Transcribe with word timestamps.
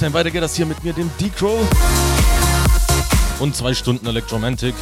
Time. 0.00 0.14
Weiter 0.14 0.30
geht 0.30 0.42
das 0.42 0.56
hier 0.56 0.64
mit 0.64 0.82
mir, 0.82 0.94
dem 0.94 1.10
D-Crow. 1.20 1.60
Und 3.38 3.54
zwei 3.54 3.74
Stunden 3.74 4.06
Electromantic. 4.06 4.74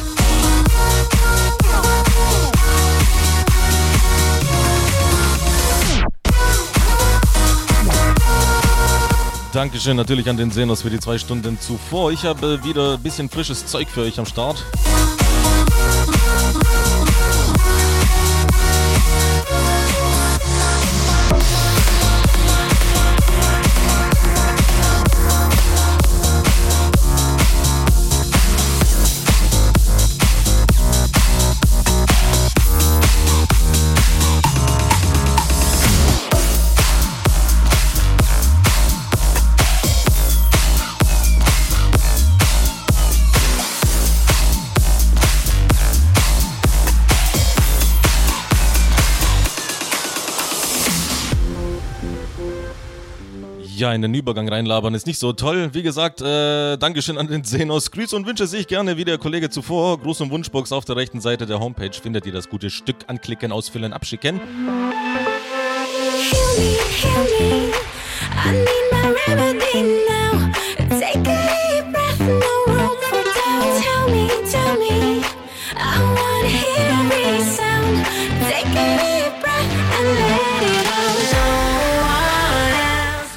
Dankeschön 9.51 9.97
natürlich 9.97 10.29
an 10.29 10.37
den 10.37 10.51
Senos 10.51 10.83
für 10.83 10.89
die 10.89 11.01
zwei 11.01 11.17
Stunden 11.17 11.59
zuvor. 11.59 12.13
Ich 12.13 12.23
habe 12.23 12.63
wieder 12.63 12.93
ein 12.93 13.03
bisschen 13.03 13.29
frisches 13.29 13.65
Zeug 13.65 13.89
für 13.89 14.03
euch 14.03 14.17
am 14.19 14.25
Start. 14.25 14.63
In 53.93 54.01
den 54.01 54.13
Übergang 54.13 54.47
reinlabern 54.49 54.93
ist 54.93 55.07
nicht 55.07 55.19
so 55.19 55.33
toll. 55.33 55.69
Wie 55.73 55.83
gesagt, 55.83 56.21
äh, 56.21 56.77
Dankeschön 56.77 57.17
an 57.17 57.27
den 57.27 57.43
Zenos. 57.43 57.91
Grüße 57.91 58.15
und 58.15 58.25
Wünsche 58.25 58.47
sich 58.47 58.67
gerne 58.67 58.97
wie 58.97 59.05
der 59.05 59.17
Kollege 59.17 59.49
zuvor. 59.49 59.99
Gruß 59.99 60.21
und 60.21 60.31
Wunschbox 60.31 60.71
auf 60.71 60.85
der 60.85 60.95
rechten 60.95 61.21
Seite 61.21 61.45
der 61.45 61.59
Homepage 61.59 61.91
findet 61.93 62.25
ihr 62.25 62.33
das 62.33 62.49
gute 62.49 62.69
Stück 62.69 62.97
anklicken, 63.07 63.51
ausfüllen, 63.51 63.93
abschicken. 63.93 64.39
Heal 78.69 78.95
me, 78.95 79.18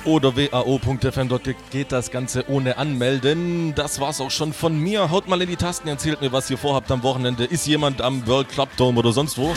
oder 0.04 0.36
wao.fm. 0.36 1.28
Dort 1.28 1.48
geht 1.70 1.92
das 1.92 2.10
Ganze 2.10 2.44
ohne 2.48 2.78
Anmelden. 2.78 3.74
Das 3.74 4.00
war's 4.00 4.20
auch 4.20 4.30
schon 4.30 4.52
von 4.52 4.78
mir. 4.78 5.10
Haut 5.10 5.28
mal 5.28 5.40
in 5.42 5.48
die 5.48 5.56
Tasten, 5.56 5.88
erzählt 5.88 6.20
mir, 6.20 6.32
was 6.32 6.50
ihr 6.50 6.58
vorhabt 6.58 6.90
am 6.90 7.02
Wochenende. 7.02 7.44
Ist 7.44 7.66
jemand 7.66 8.00
am 8.00 8.26
World 8.26 8.48
Club 8.48 8.68
Dome 8.76 8.98
oder 8.98 9.12
sonst 9.12 9.38
wo? 9.38 9.54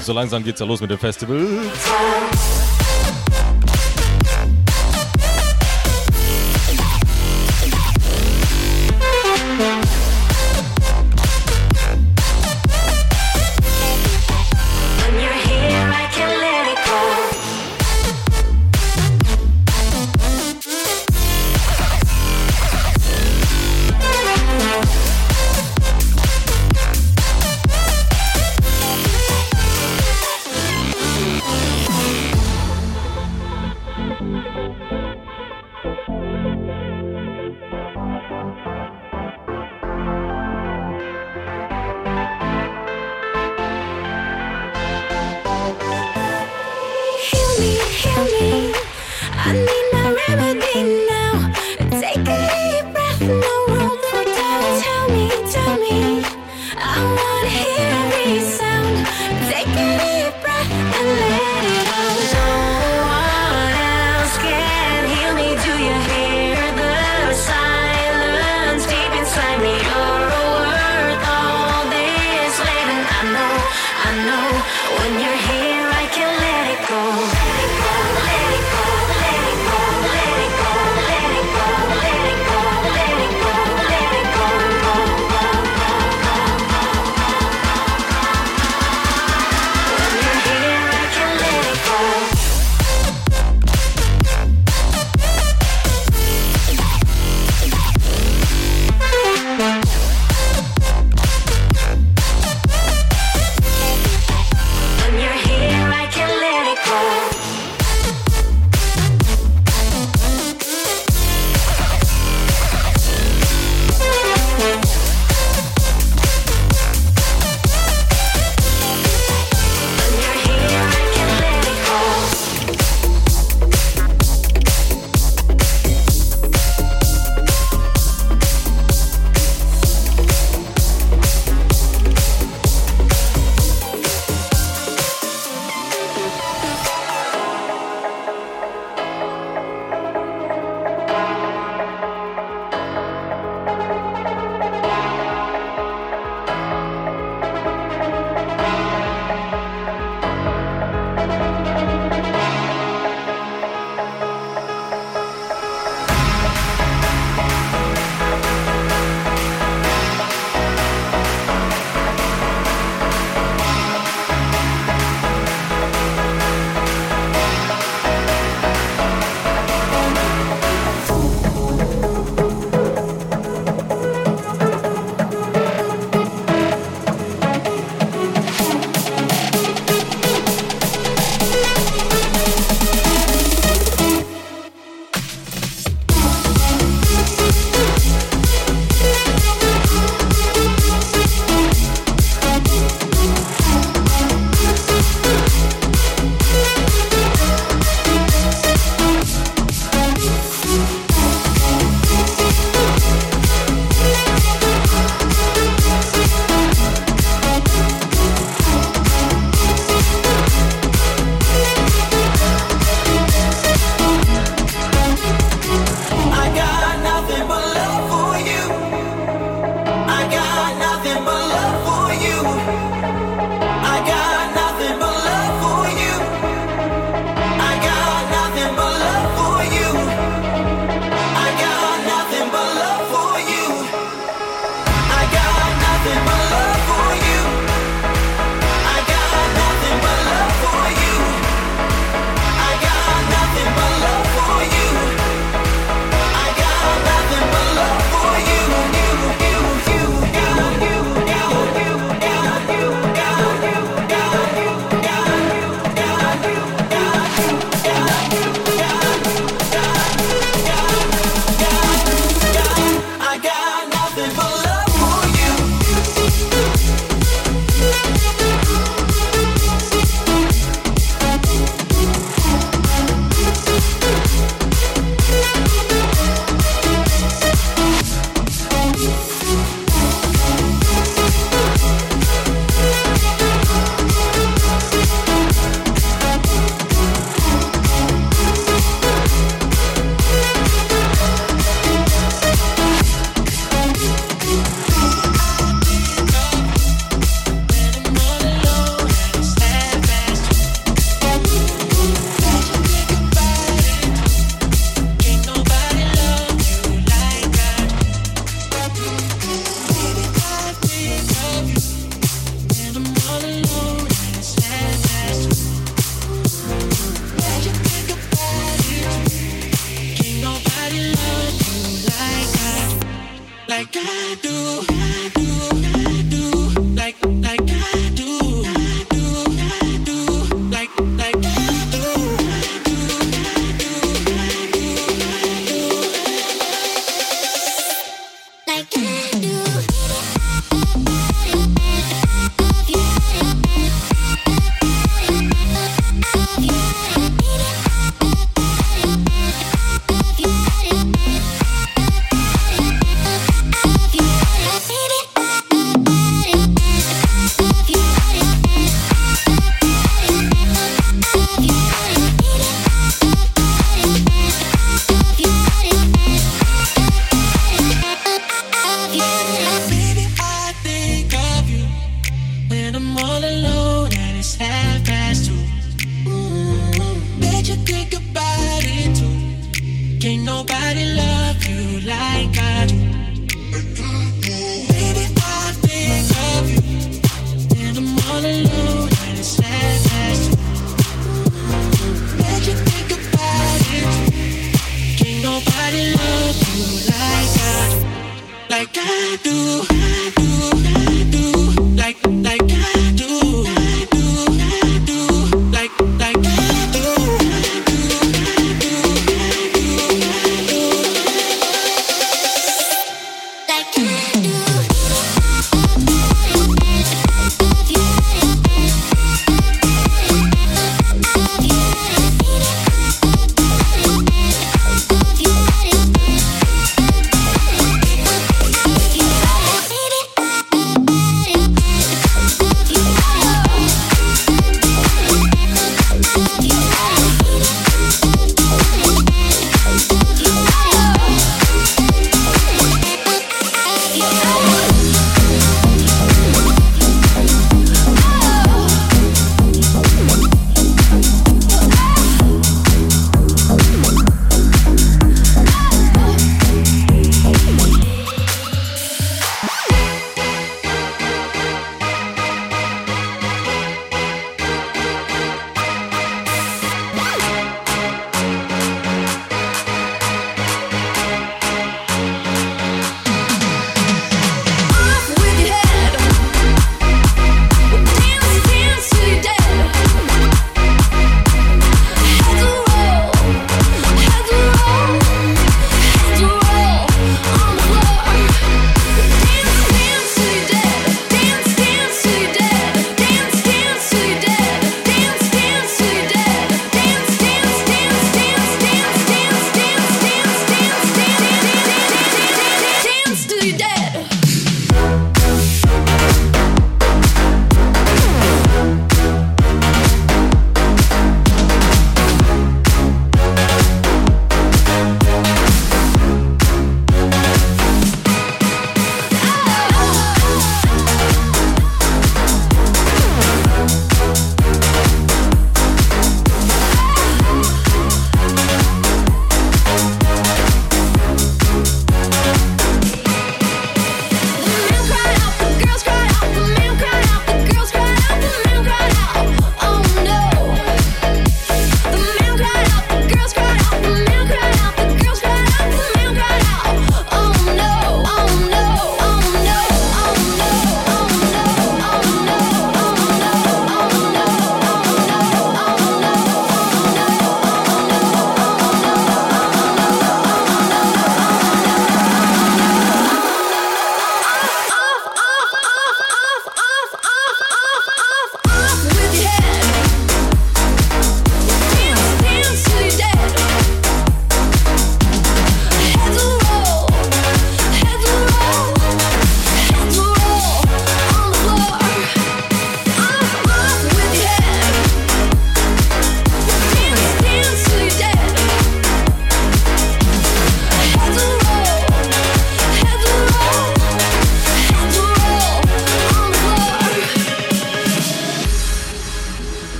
So 0.00 0.12
langsam 0.12 0.44
geht's 0.44 0.60
ja 0.60 0.66
los 0.66 0.80
mit 0.80 0.90
dem 0.90 0.98
Festival. 0.98 1.46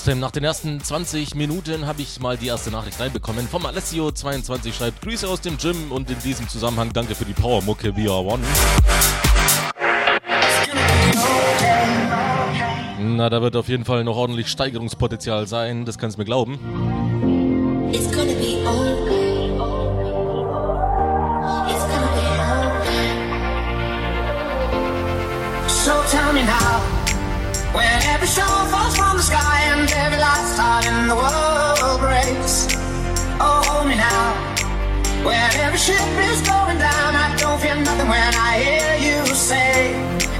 Außerdem 0.00 0.18
nach 0.18 0.30
den 0.30 0.44
ersten 0.44 0.82
20 0.82 1.34
Minuten 1.34 1.86
habe 1.86 2.00
ich 2.00 2.20
mal 2.20 2.38
die 2.38 2.46
erste 2.46 2.70
Nachricht 2.70 2.98
reinbekommen. 2.98 3.46
Vom 3.46 3.66
Alessio22 3.66 4.72
schreibt 4.72 5.02
Grüße 5.02 5.28
aus 5.28 5.42
dem 5.42 5.58
Gym 5.58 5.92
und 5.92 6.08
in 6.08 6.18
diesem 6.20 6.48
Zusammenhang 6.48 6.90
danke 6.94 7.14
für 7.14 7.26
die 7.26 7.34
Power-Mucke 7.34 7.90
VR1. 7.90 8.38
Na, 12.98 13.28
da 13.28 13.42
wird 13.42 13.56
auf 13.56 13.68
jeden 13.68 13.84
Fall 13.84 14.02
noch 14.02 14.16
ordentlich 14.16 14.48
Steigerungspotenzial 14.48 15.46
sein, 15.46 15.84
das 15.84 15.98
kannst 15.98 16.16
du 16.16 16.22
mir 16.22 16.24
glauben. 16.24 16.99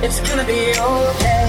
It's 0.02 0.20
gonna 0.20 0.44
be 0.44 0.70
okay. 0.78 1.39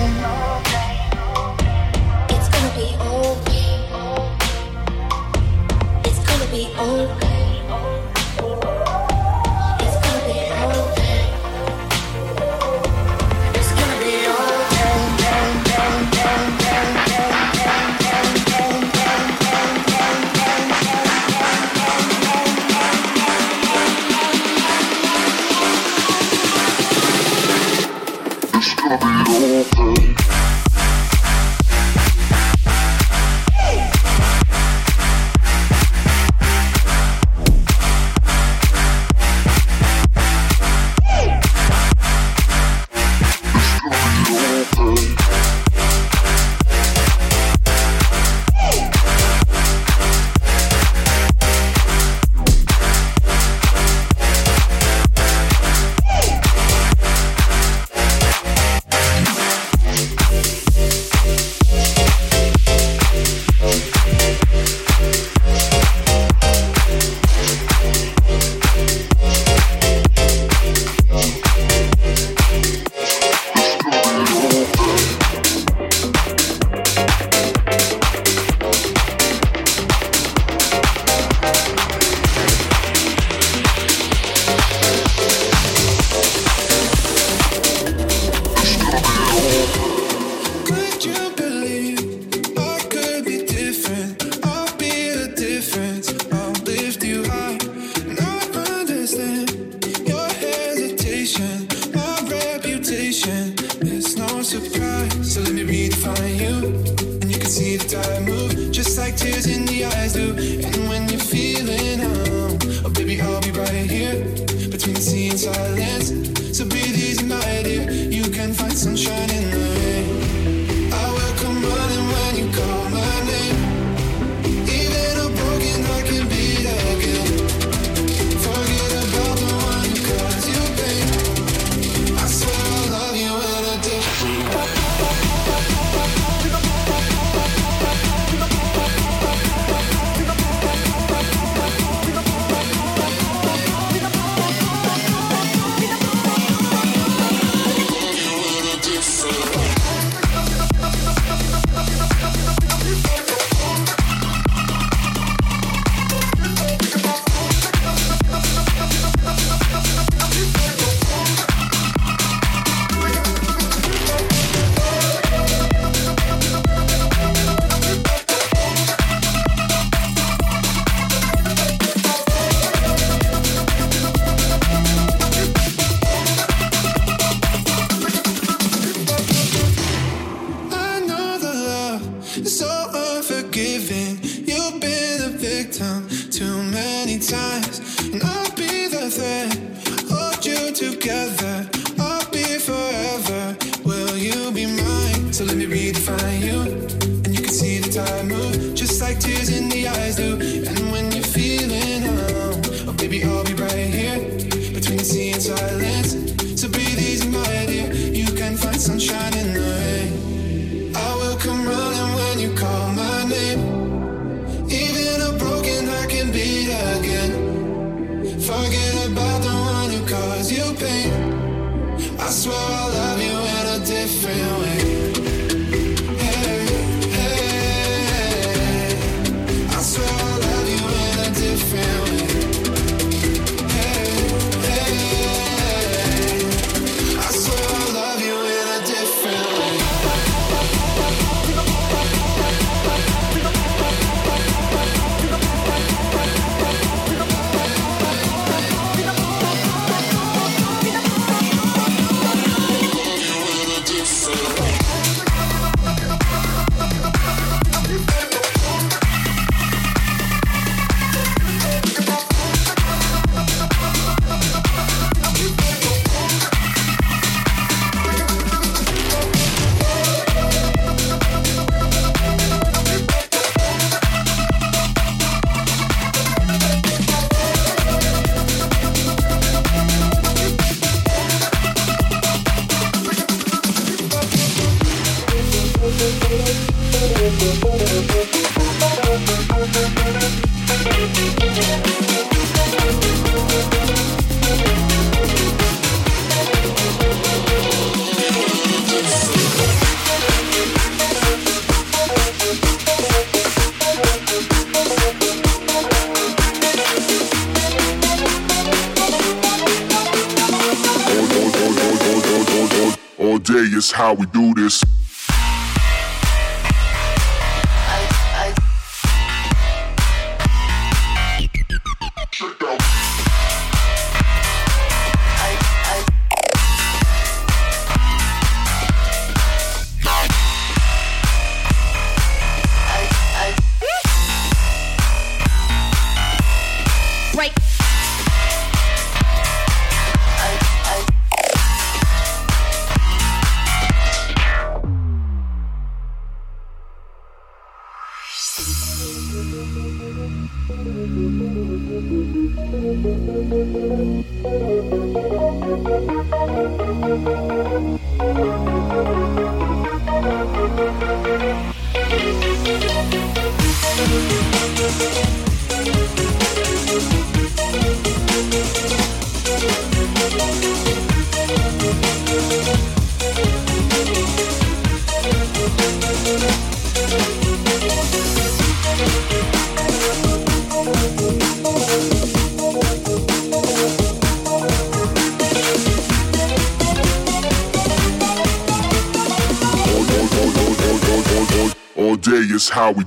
How 392.72 392.90
we 392.90 393.04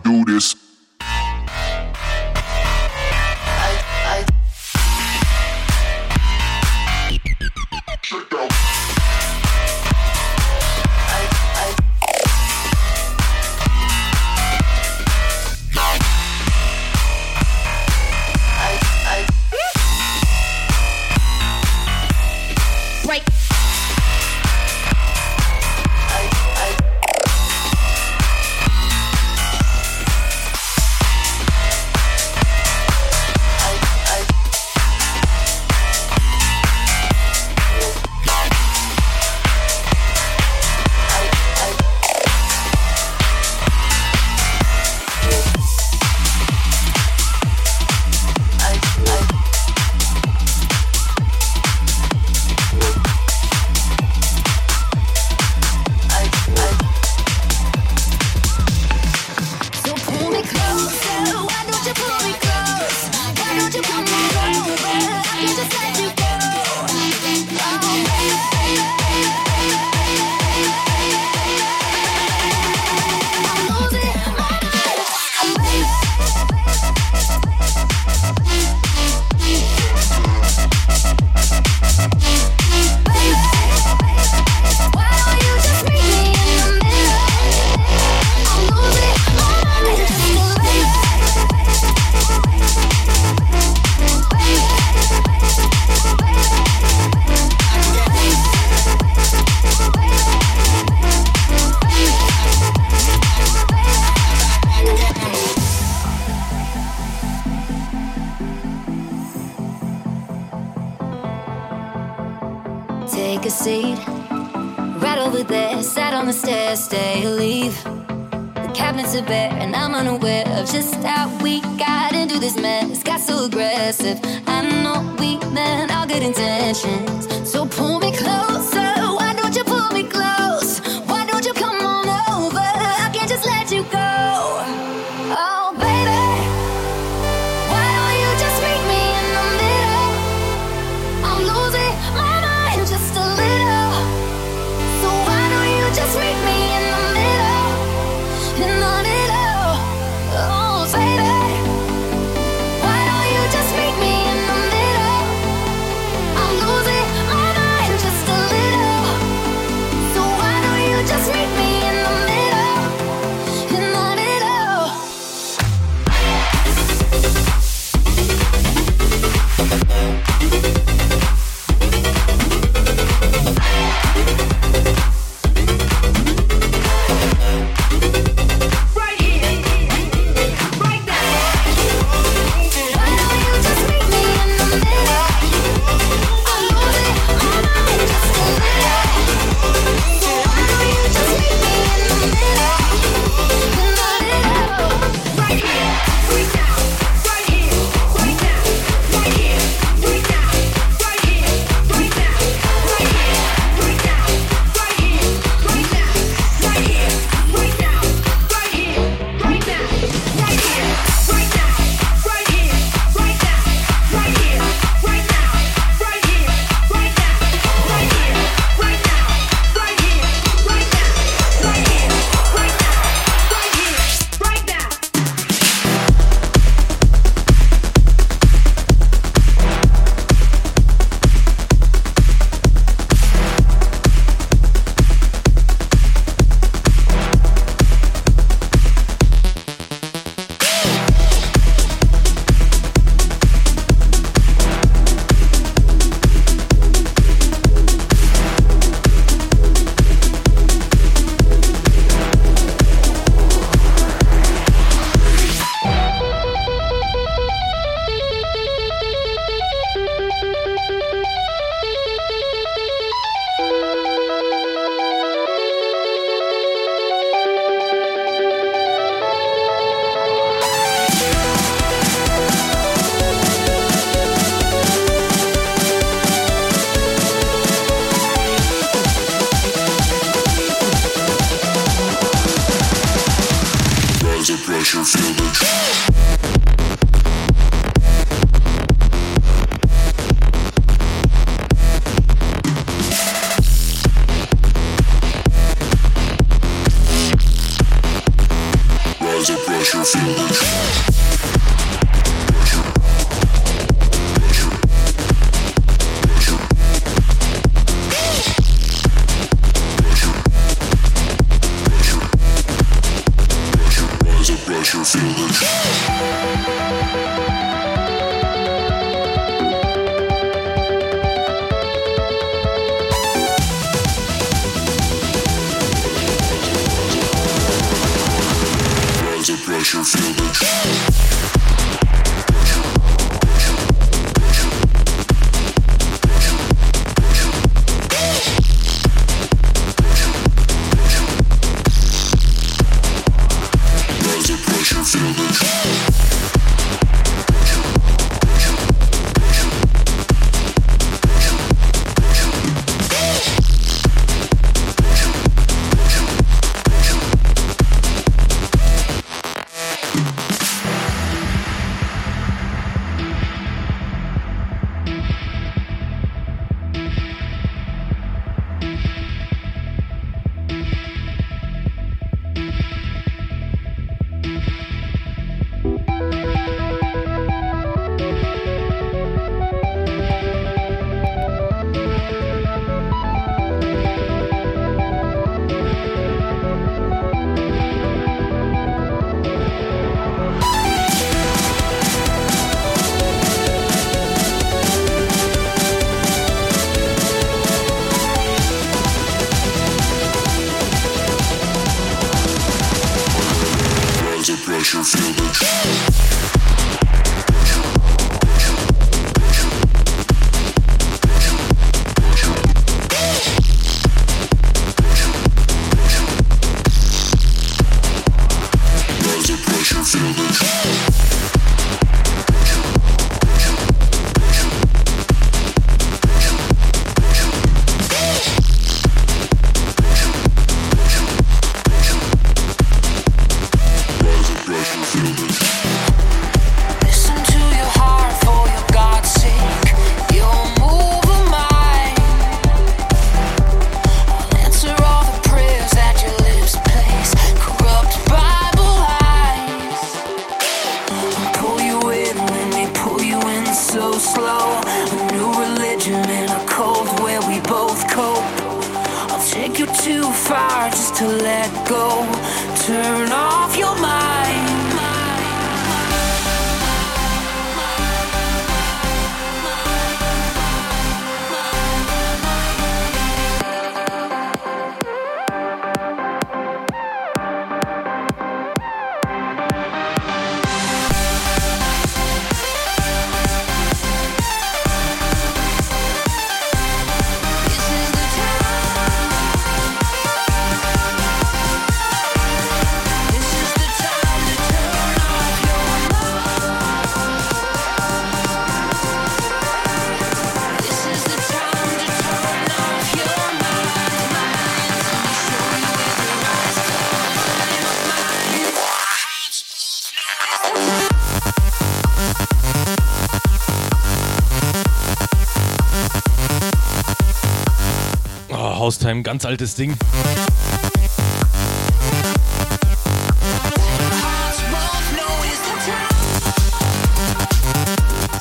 House-Time, 518.84 519.22
ganz 519.22 519.46
altes 519.46 519.74
Ding. 519.76 519.96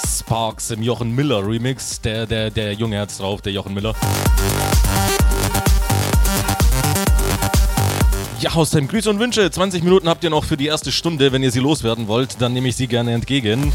Sparks 0.06 0.72
im 0.72 0.84
Jochen 0.84 1.16
Miller 1.16 1.48
Remix. 1.48 2.02
Der, 2.02 2.26
der, 2.26 2.52
der 2.52 2.74
junge 2.74 2.98
Herz 2.98 3.20
drauf, 3.20 3.42
der 3.42 3.54
Jochen 3.54 3.74
Miller. 3.74 3.96
Ja, 8.42 8.52
aus 8.52 8.72
dem 8.72 8.90
Grüße 8.90 9.10
und 9.10 9.20
Wünsche. 9.20 9.50
20 9.50 9.82
Minuten 9.82 10.10
habt 10.10 10.26
ihr 10.26 10.30
noch 10.30 10.44
für 10.44 10.58
die 10.58 10.68
erste 10.68 10.92
Stunde. 10.92 11.32
Wenn 11.32 11.42
ihr 11.42 11.52
sie 11.52 11.62
loswerden 11.62 12.10
wollt, 12.10 12.42
dann 12.42 12.52
nehme 12.52 12.68
ich 12.68 12.76
sie 12.76 12.88
gerne 12.88 13.14
entgegen. 13.14 13.72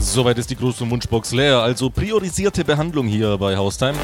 Soweit 0.00 0.38
ist 0.38 0.48
die 0.48 0.56
große 0.56 0.88
Wunschbox 0.88 1.32
leer, 1.32 1.58
also 1.58 1.90
priorisierte 1.90 2.64
Behandlung 2.64 3.06
hier 3.06 3.36
bei 3.36 3.58
Haustime. 3.58 3.98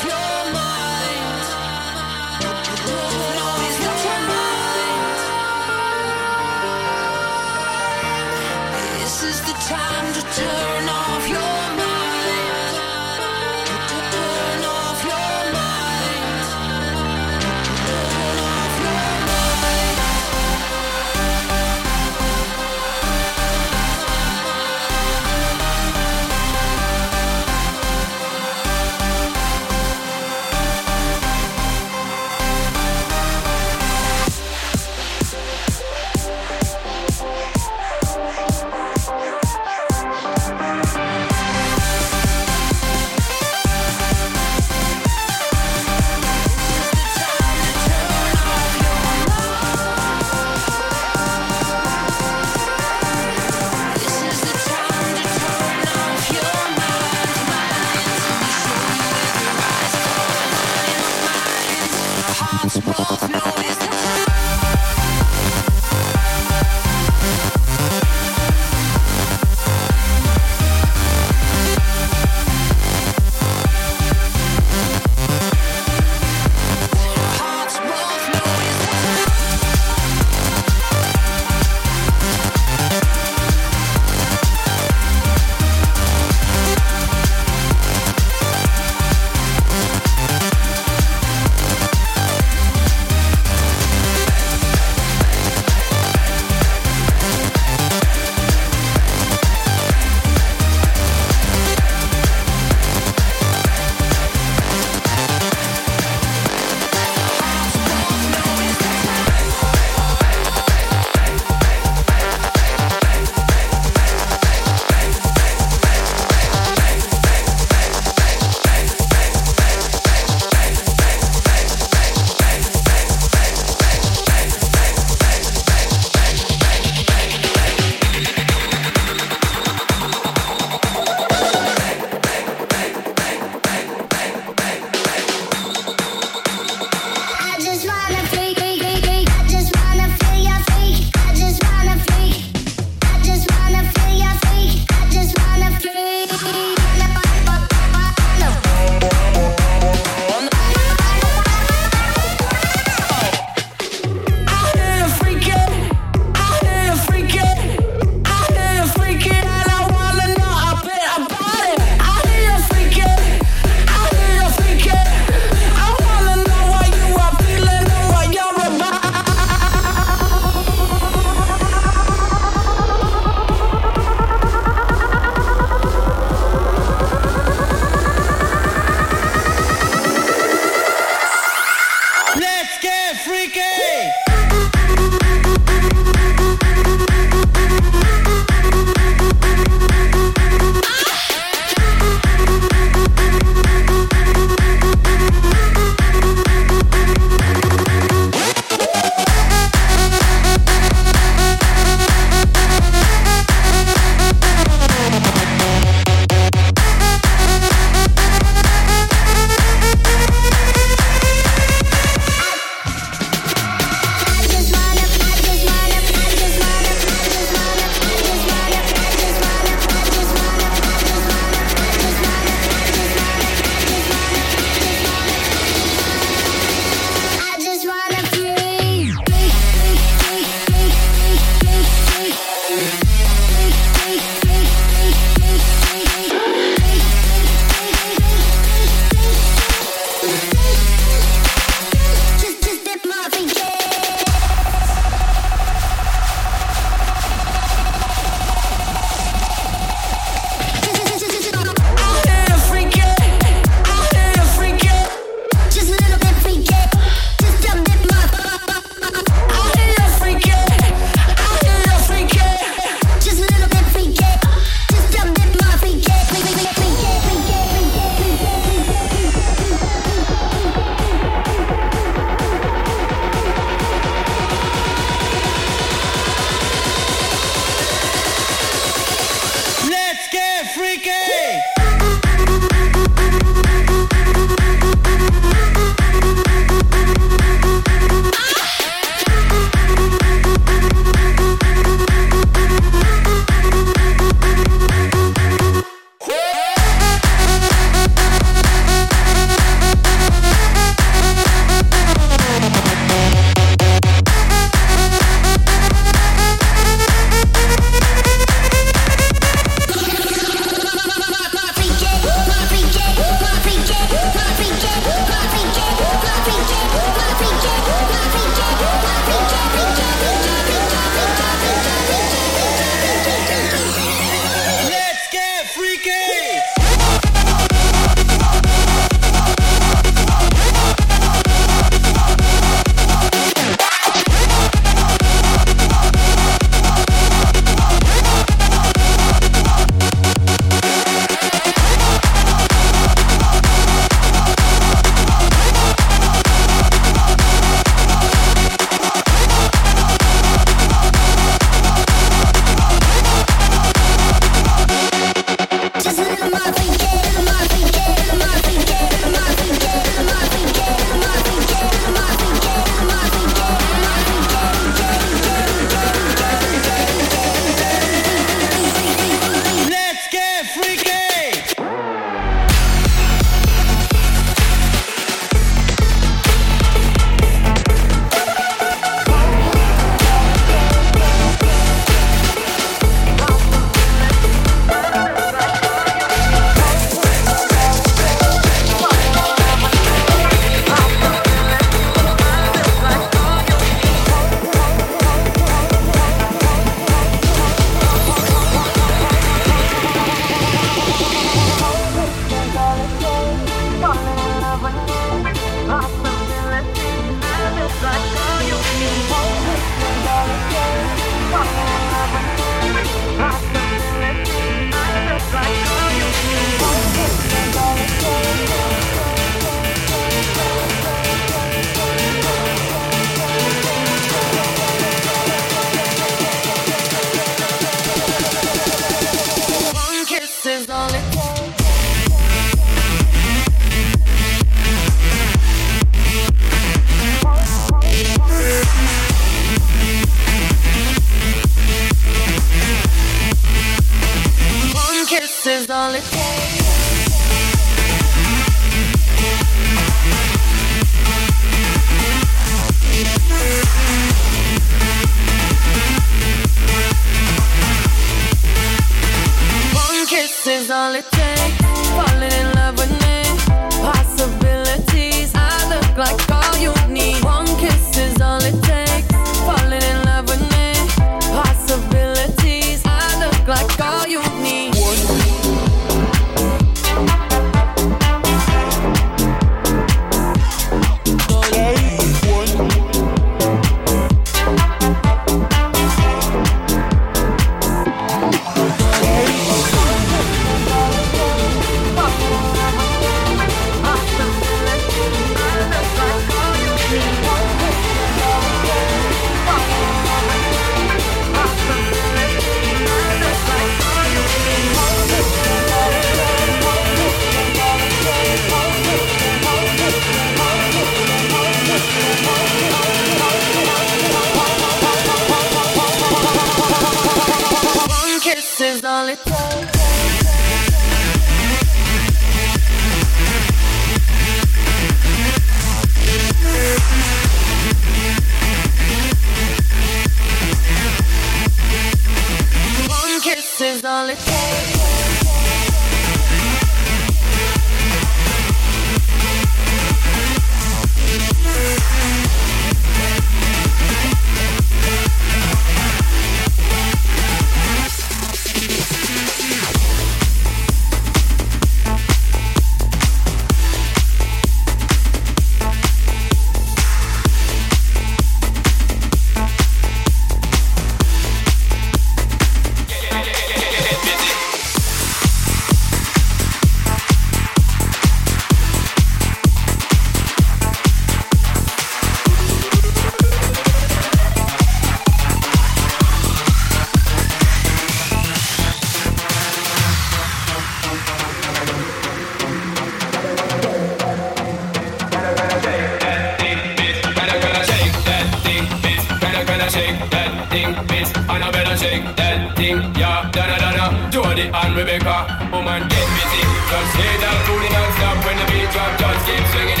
shake 589.91 590.17
that 590.31 590.51
thing, 590.71 590.93
bitch. 591.11 591.29
And 591.51 591.63
I 591.63 591.69
better 591.71 591.97
shake 591.97 592.23
that 592.39 592.75
thing, 592.77 592.97
yeah. 593.19 593.51
Da 593.51 593.63
da 593.67 593.77
da 593.83 593.91
da. 593.97 594.05
Jody 594.31 594.71
and 594.71 594.95
Rebecca, 594.95 595.37
woman, 595.71 596.07
get 596.07 596.27
busy. 596.35 596.63
Just 596.89 597.09
say 597.15 597.31
that 597.43 597.57
booty 597.67 597.89
non-stop 597.91 598.37
when 598.45 598.55
the 598.59 598.65
beat 598.71 598.89
drop. 598.95 599.11
Just 599.19 599.45
keep 599.45 599.63
swinging. 599.71 600.00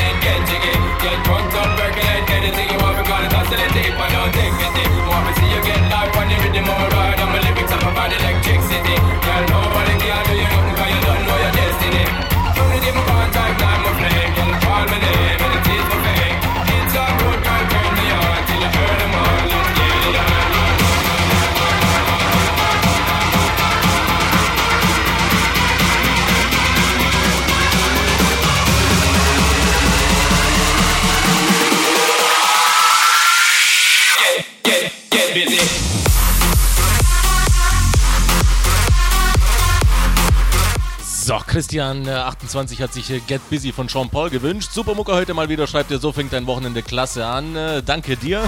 Christian28 41.51 42.79
äh, 42.79 42.83
hat 42.83 42.93
sich 42.93 43.09
äh, 43.09 43.19
Get 43.19 43.41
Busy 43.49 43.73
von 43.73 43.89
Sean 43.89 44.09
Paul 44.09 44.29
gewünscht. 44.29 44.71
Super 44.71 44.95
Mucke 44.95 45.11
heute 45.11 45.33
mal 45.33 45.49
wieder, 45.49 45.67
schreibt 45.67 45.91
er, 45.91 45.99
so 45.99 46.13
fängt 46.13 46.31
dein 46.31 46.47
Wochenende 46.47 46.81
klasse 46.81 47.25
an. 47.25 47.57
Äh, 47.57 47.83
danke 47.83 48.15
dir. 48.15 48.43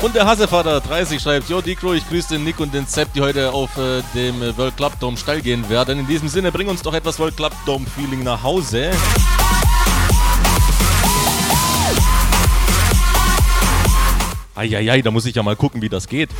Und 0.00 0.16
der 0.16 0.26
Hassevater30 0.26 1.20
schreibt, 1.20 1.48
Jo 1.48 1.60
Dikro, 1.60 1.94
ich 1.94 2.08
grüße 2.08 2.30
den 2.30 2.42
Nick 2.42 2.58
und 2.58 2.74
den 2.74 2.86
Sepp, 2.86 3.12
die 3.12 3.20
heute 3.20 3.52
auf 3.52 3.70
dem 4.14 4.40
World 4.56 4.76
Club 4.76 4.98
Dome 5.00 5.16
steil 5.16 5.40
gehen 5.40 5.68
werden. 5.68 5.98
In 5.98 6.06
diesem 6.06 6.28
Sinne, 6.28 6.52
bring 6.52 6.68
uns 6.68 6.82
doch 6.82 6.94
etwas 6.94 7.18
World 7.18 7.36
Club 7.36 7.52
Dome 7.66 7.84
Feeling 7.96 8.22
nach 8.22 8.42
Hause. 8.42 8.92
Eieiei, 14.54 15.02
da 15.02 15.10
muss 15.10 15.26
ich 15.26 15.34
ja 15.34 15.42
mal 15.42 15.56
gucken, 15.56 15.82
wie 15.82 15.88
das 15.88 16.06
geht. 16.06 16.30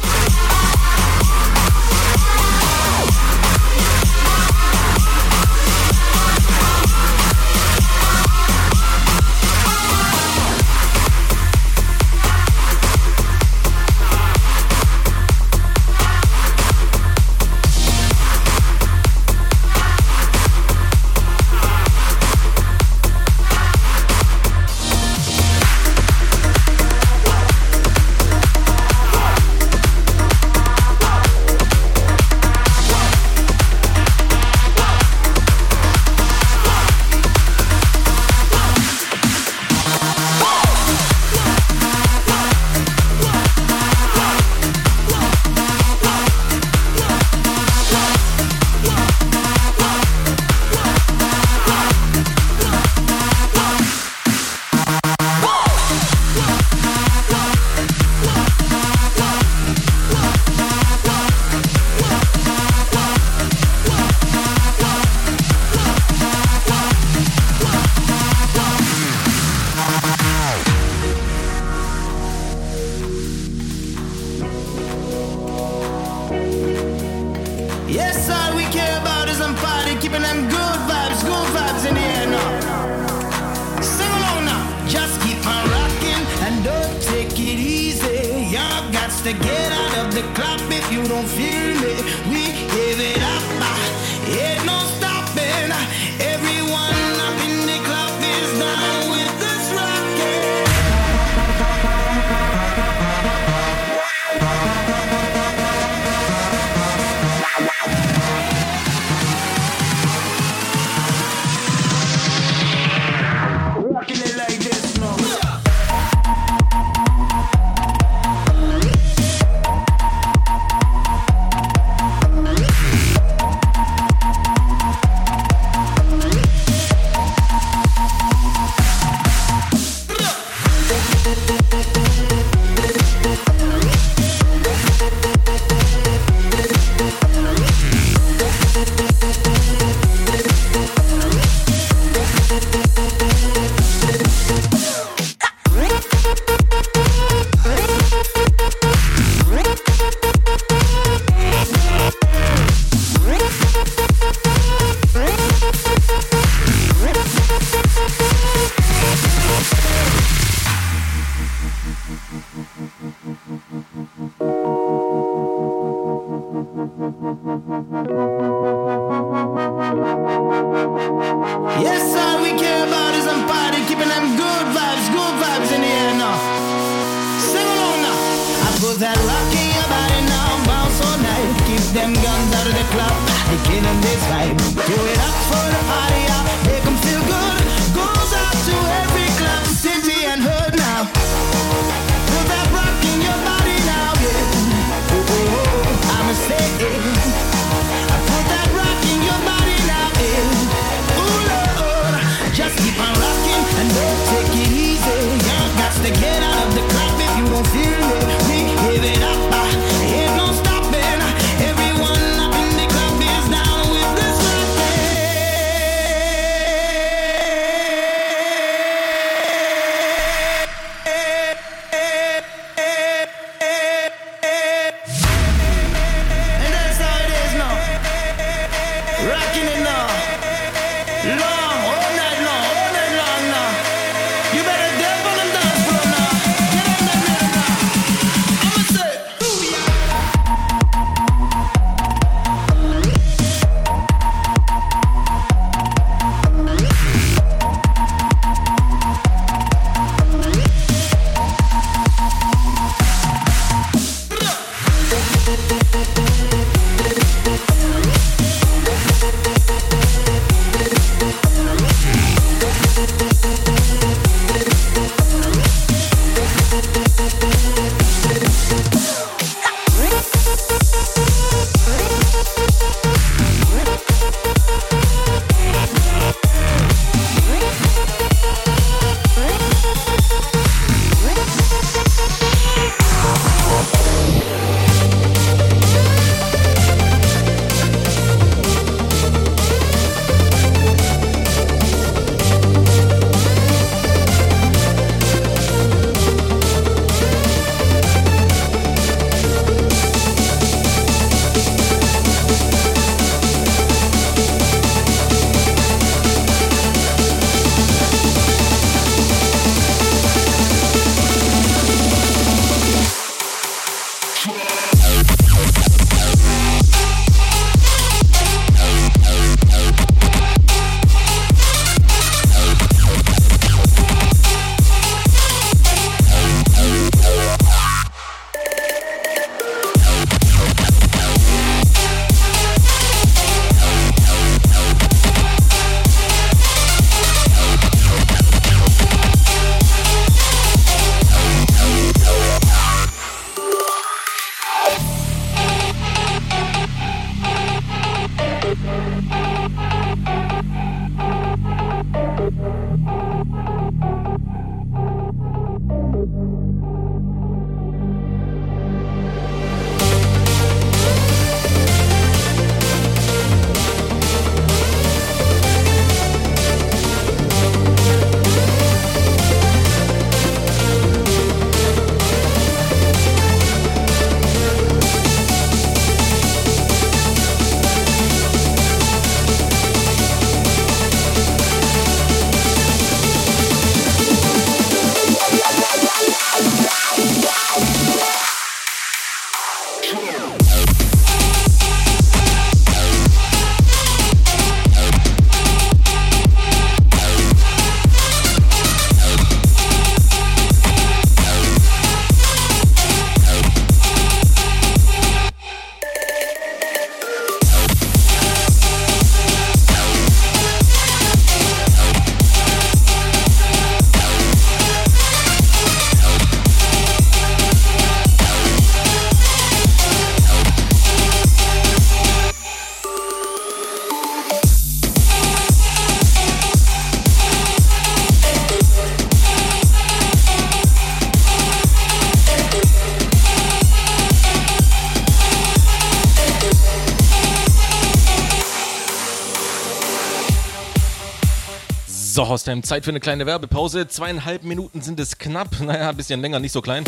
So, 442.38 442.48
Hostheim, 442.48 442.84
Zeit 442.84 443.04
für 443.04 443.10
eine 443.10 443.18
kleine 443.18 443.46
Werbepause. 443.46 444.06
Zweieinhalb 444.06 444.62
Minuten 444.62 445.00
sind 445.00 445.18
es 445.18 445.38
knapp. 445.38 445.80
Naja, 445.80 446.10
ein 446.10 446.16
bisschen 446.16 446.40
länger, 446.40 446.60
nicht 446.60 446.70
so 446.70 446.80
klein. 446.80 447.02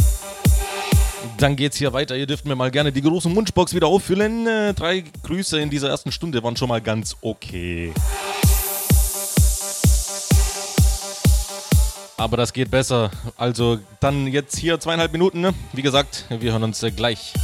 Dann 1.39 1.55
geht's 1.55 1.77
hier 1.77 1.93
weiter. 1.93 2.17
Ihr 2.17 2.27
dürft 2.27 2.47
mir 2.47 2.57
mal 2.57 2.73
gerne 2.73 2.91
die 2.91 3.01
große 3.01 3.33
Wunschbox 3.33 3.73
wieder 3.73 3.87
auffüllen. 3.87 4.49
Äh, 4.49 4.75
drei 4.75 5.05
Grüße 5.23 5.61
in 5.61 5.71
dieser 5.71 5.89
ersten 5.89 6.11
Stunde 6.11 6.43
waren 6.43 6.57
schon 6.57 6.69
mal 6.69 6.81
ganz 6.81 7.17
okay. 7.21 7.93
Aber 12.17 12.37
das 12.37 12.53
geht 12.53 12.73
besser. 12.73 13.13
Also 13.37 13.79
dann 14.01 14.27
jetzt 14.27 14.57
hier 14.57 14.81
zweieinhalb 14.81 15.13
Minuten. 15.13 15.43
Ne? 15.43 15.55
Wie 15.73 15.83
gesagt, 15.83 16.25
wir 16.29 16.51
hören 16.51 16.65
uns 16.65 16.83
äh, 16.83 16.91
gleich. 16.91 17.35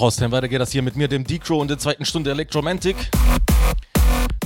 Hostheim, 0.00 0.32
weiter 0.32 0.48
geht 0.48 0.60
das 0.60 0.72
hier 0.72 0.80
mit 0.80 0.96
mir, 0.96 1.08
dem 1.08 1.24
Decro 1.24 1.60
und 1.60 1.68
der 1.68 1.78
zweiten 1.78 2.06
Stunde 2.06 2.30
Electromantic. 2.30 2.96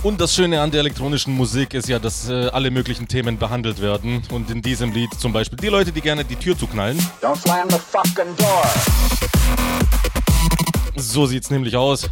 Und 0.03 0.21
das 0.21 0.35
Schöne 0.35 0.61
an 0.61 0.73
der 0.73 0.81
elektronischen 0.81 1.35
Musik 1.35 1.75
ist 1.75 1.89
ja, 1.89 2.01
dass 2.01 2.29
äh, 2.29 2.49
alle 2.49 2.73
möglichen 2.73 3.07
Themen 3.07 3.39
behandelt 3.39 3.81
werden. 3.81 4.23
Und 4.33 4.51
in 4.51 4.63
diesem 4.63 4.93
Lied 4.93 5.11
zum 5.19 5.33
Beispiel 5.33 5.57
die 5.57 5.69
Leute, 5.69 5.93
die 5.93 6.01
gerne 6.01 6.25
die 6.25 6.35
Tür 6.37 6.59
zuknallen. 6.59 6.99
Don't 7.23 7.41
slam 7.41 7.71
the 7.71 7.79
fucking 7.79 8.35
door. 8.37 8.65
So 10.97 11.27
sieht's 11.27 11.51
nämlich 11.51 11.77
aus. 11.77 12.11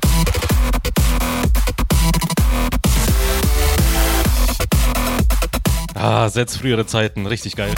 Ah, 5.95 6.29
setz 6.29 6.57
frühere 6.57 6.87
Zeiten, 6.87 7.27
richtig 7.27 7.57
geil. 7.57 7.75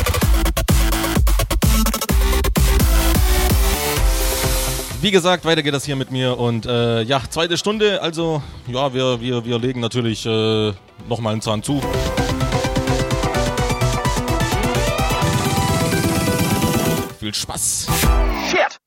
Wie 5.05 5.11
gesagt, 5.11 5.45
weiter 5.45 5.63
geht 5.63 5.75
das 5.75 5.85
hier 5.85 5.97
mit 5.97 6.11
mir 6.11 6.39
und 6.39 6.65
äh, 6.65 7.03
ja, 7.03 7.21
zweite 7.29 7.59
Stunde, 7.59 8.01
also 8.01 8.43
ja, 8.67 8.95
wir, 8.95 9.21
wir, 9.21 9.45
wir 9.45 9.59
legen 9.59 9.81
natürlich 9.81 10.25
äh, 10.25 10.73
nochmal 11.11 11.35
einen 11.35 11.43
Zahn 11.43 11.63
zu. 11.63 11.79
Viel 17.21 17.35
Spaß. 17.35 17.87
Shit. 18.49 18.79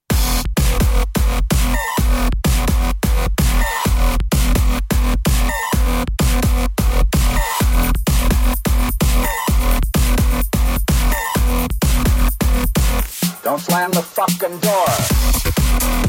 Don't 13.43 13.59
slam 13.59 13.91
the 13.93 14.01
fucking 14.01 14.59
door. 14.61 16.06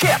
Listen, 0.00 0.16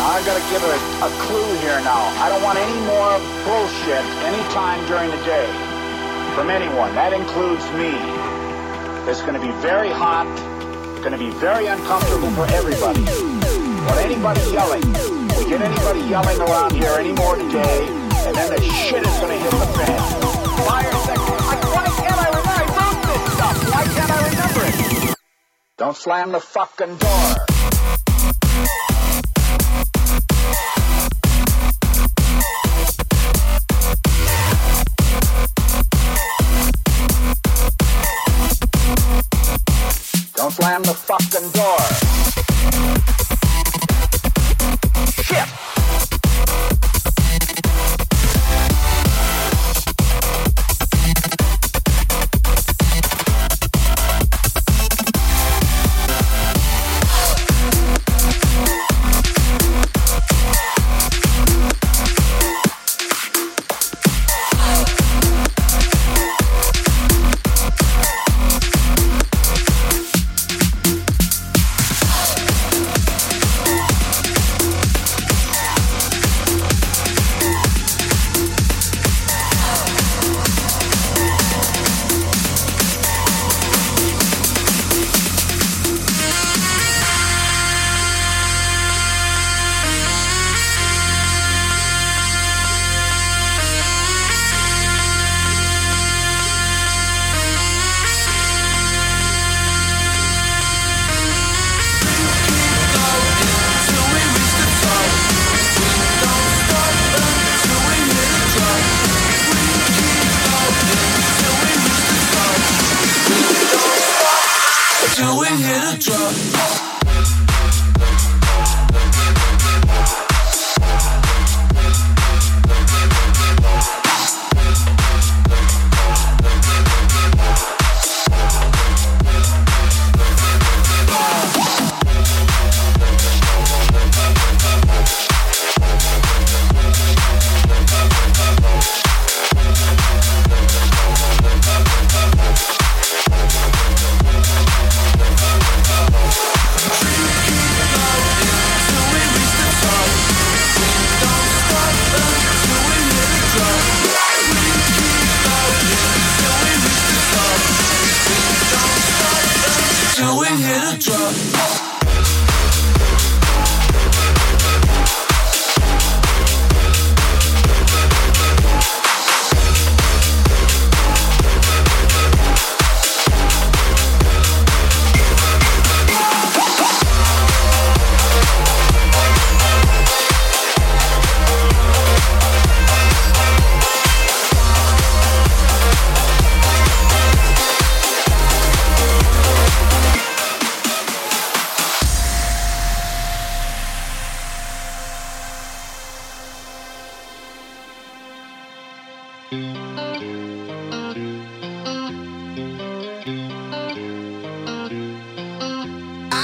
I 0.00 0.24
gotta 0.24 0.40
give 0.48 0.64
a, 0.64 0.72
a 1.04 1.12
clue 1.20 1.44
here 1.58 1.76
now. 1.84 2.08
I 2.16 2.30
don't 2.30 2.42
want 2.42 2.58
any 2.58 2.80
more 2.86 3.20
bullshit 3.44 4.02
anytime 4.24 4.80
during 4.88 5.10
the 5.10 5.22
day 5.26 5.46
from 6.34 6.48
anyone. 6.48 6.94
That 6.94 7.12
includes 7.12 7.70
me. 7.72 7.92
It's 9.10 9.20
gonna 9.20 9.40
be 9.40 9.50
very 9.60 9.90
hot. 9.90 10.26
It's 10.94 11.04
gonna 11.04 11.18
be 11.18 11.28
very 11.32 11.66
uncomfortable 11.66 12.30
for 12.30 12.46
everybody. 12.54 13.04
Want 13.88 14.00
anybody 14.00 14.40
yelling? 14.52 15.07
We 15.38 15.44
get 15.48 15.62
anybody 15.62 16.00
yelling 16.00 16.40
around 16.40 16.72
here 16.72 16.94
anymore 16.98 17.36
today, 17.36 17.86
and 18.26 18.34
then 18.34 18.50
the 18.50 18.60
shit 18.60 19.06
is 19.06 19.18
gonna 19.20 19.34
hit 19.34 19.50
the 19.52 19.66
fan. 19.78 19.98
Fire 20.66 20.92
section. 21.06 21.36
Why 21.74 21.86
can't 21.96 22.18
I 22.18 22.28
remember? 22.28 22.50
I 22.50 22.64
wrote 22.74 23.00
this 23.06 23.22
stuff. 23.34 23.56
Why 23.72 23.84
can't 23.84 24.10
I 24.10 24.18
remember 24.30 24.62
it? 24.66 25.16
Don't 25.76 25.96
slam 25.96 26.32
the 26.32 26.40
fucking 26.40 26.96
door. 26.96 27.34
Don't 40.34 40.52
slam 40.52 40.82
the 40.82 40.94
fucking 40.94 41.50
door. 41.52 42.07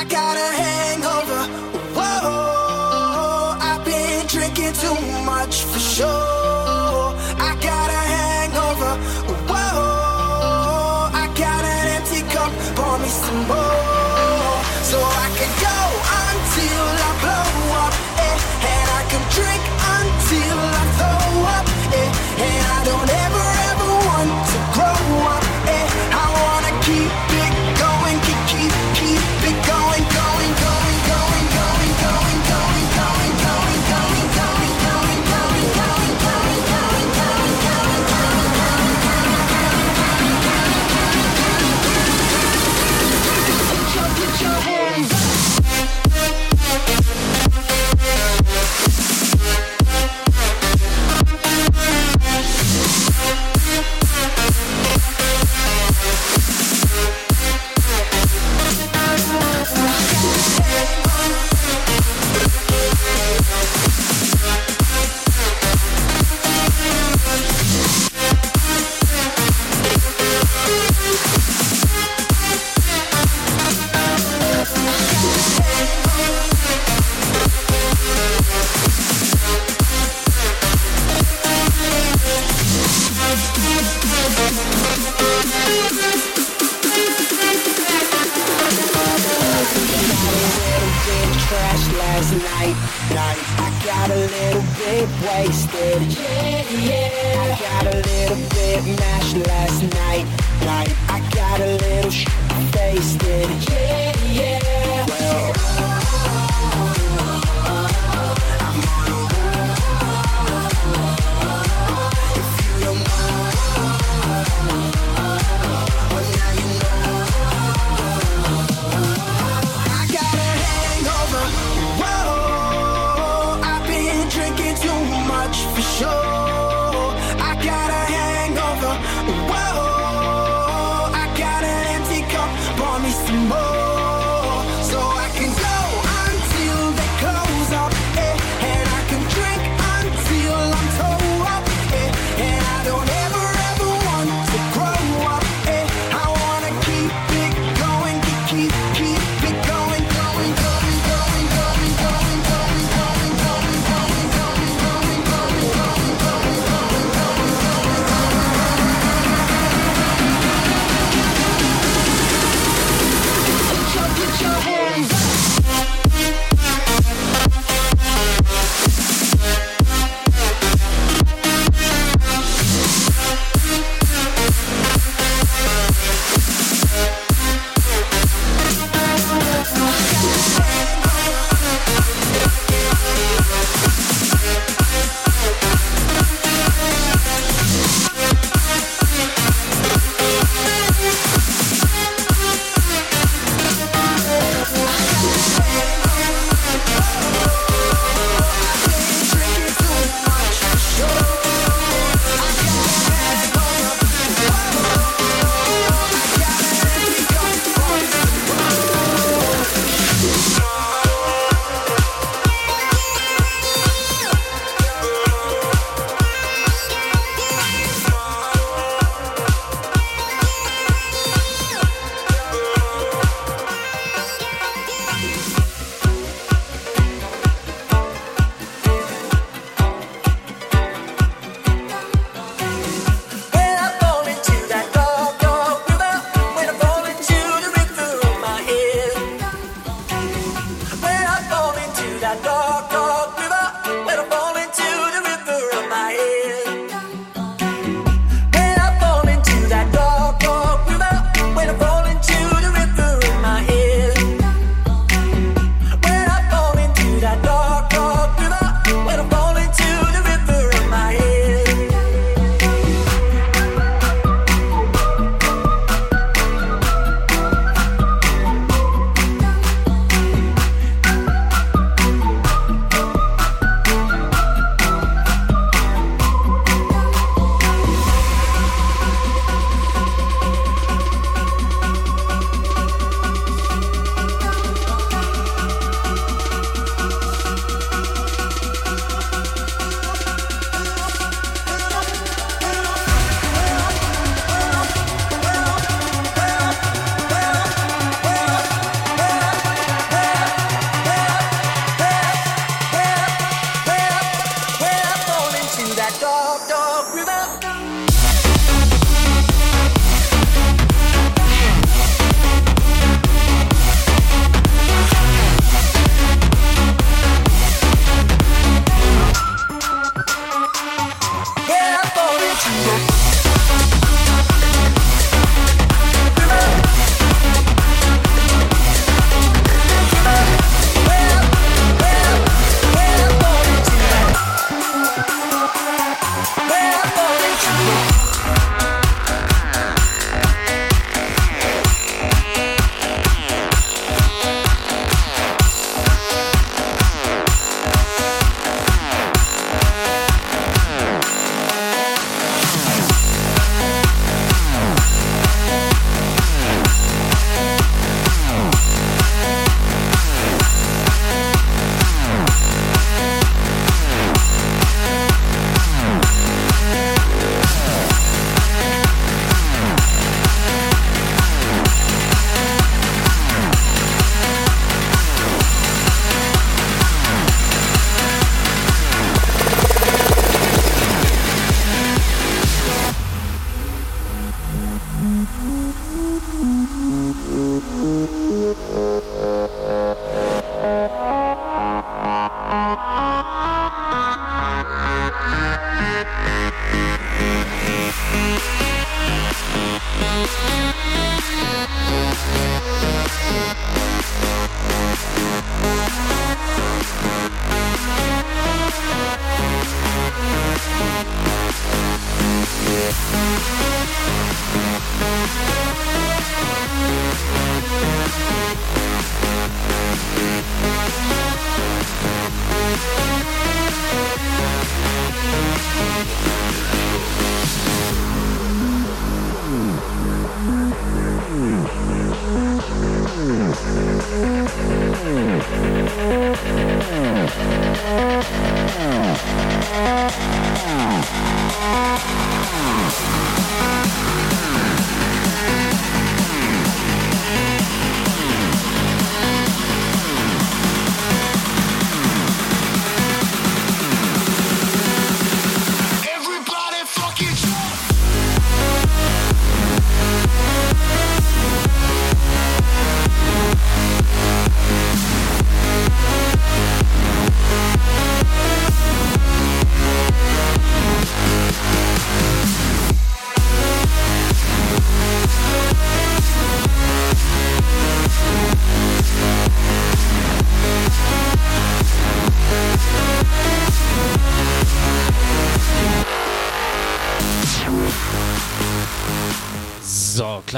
I 0.04 0.06
gotta 0.06 0.53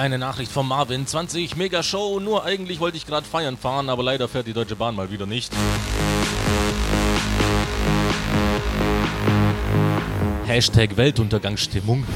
kleine 0.06 0.18
Nachricht 0.18 0.52
von 0.52 0.68
Marvin. 0.68 1.04
20 1.04 1.56
Mega 1.56 1.82
Show, 1.82 2.20
nur 2.20 2.44
eigentlich 2.44 2.78
wollte 2.78 2.96
ich 2.96 3.06
gerade 3.06 3.26
feiern 3.26 3.56
fahren, 3.56 3.88
aber 3.88 4.04
leider 4.04 4.28
fährt 4.28 4.46
die 4.46 4.52
Deutsche 4.52 4.76
Bahn 4.76 4.94
mal 4.94 5.10
wieder 5.10 5.26
nicht. 5.26 5.52
Hashtag 10.46 10.96
Weltuntergangsstimmung. 10.96 12.06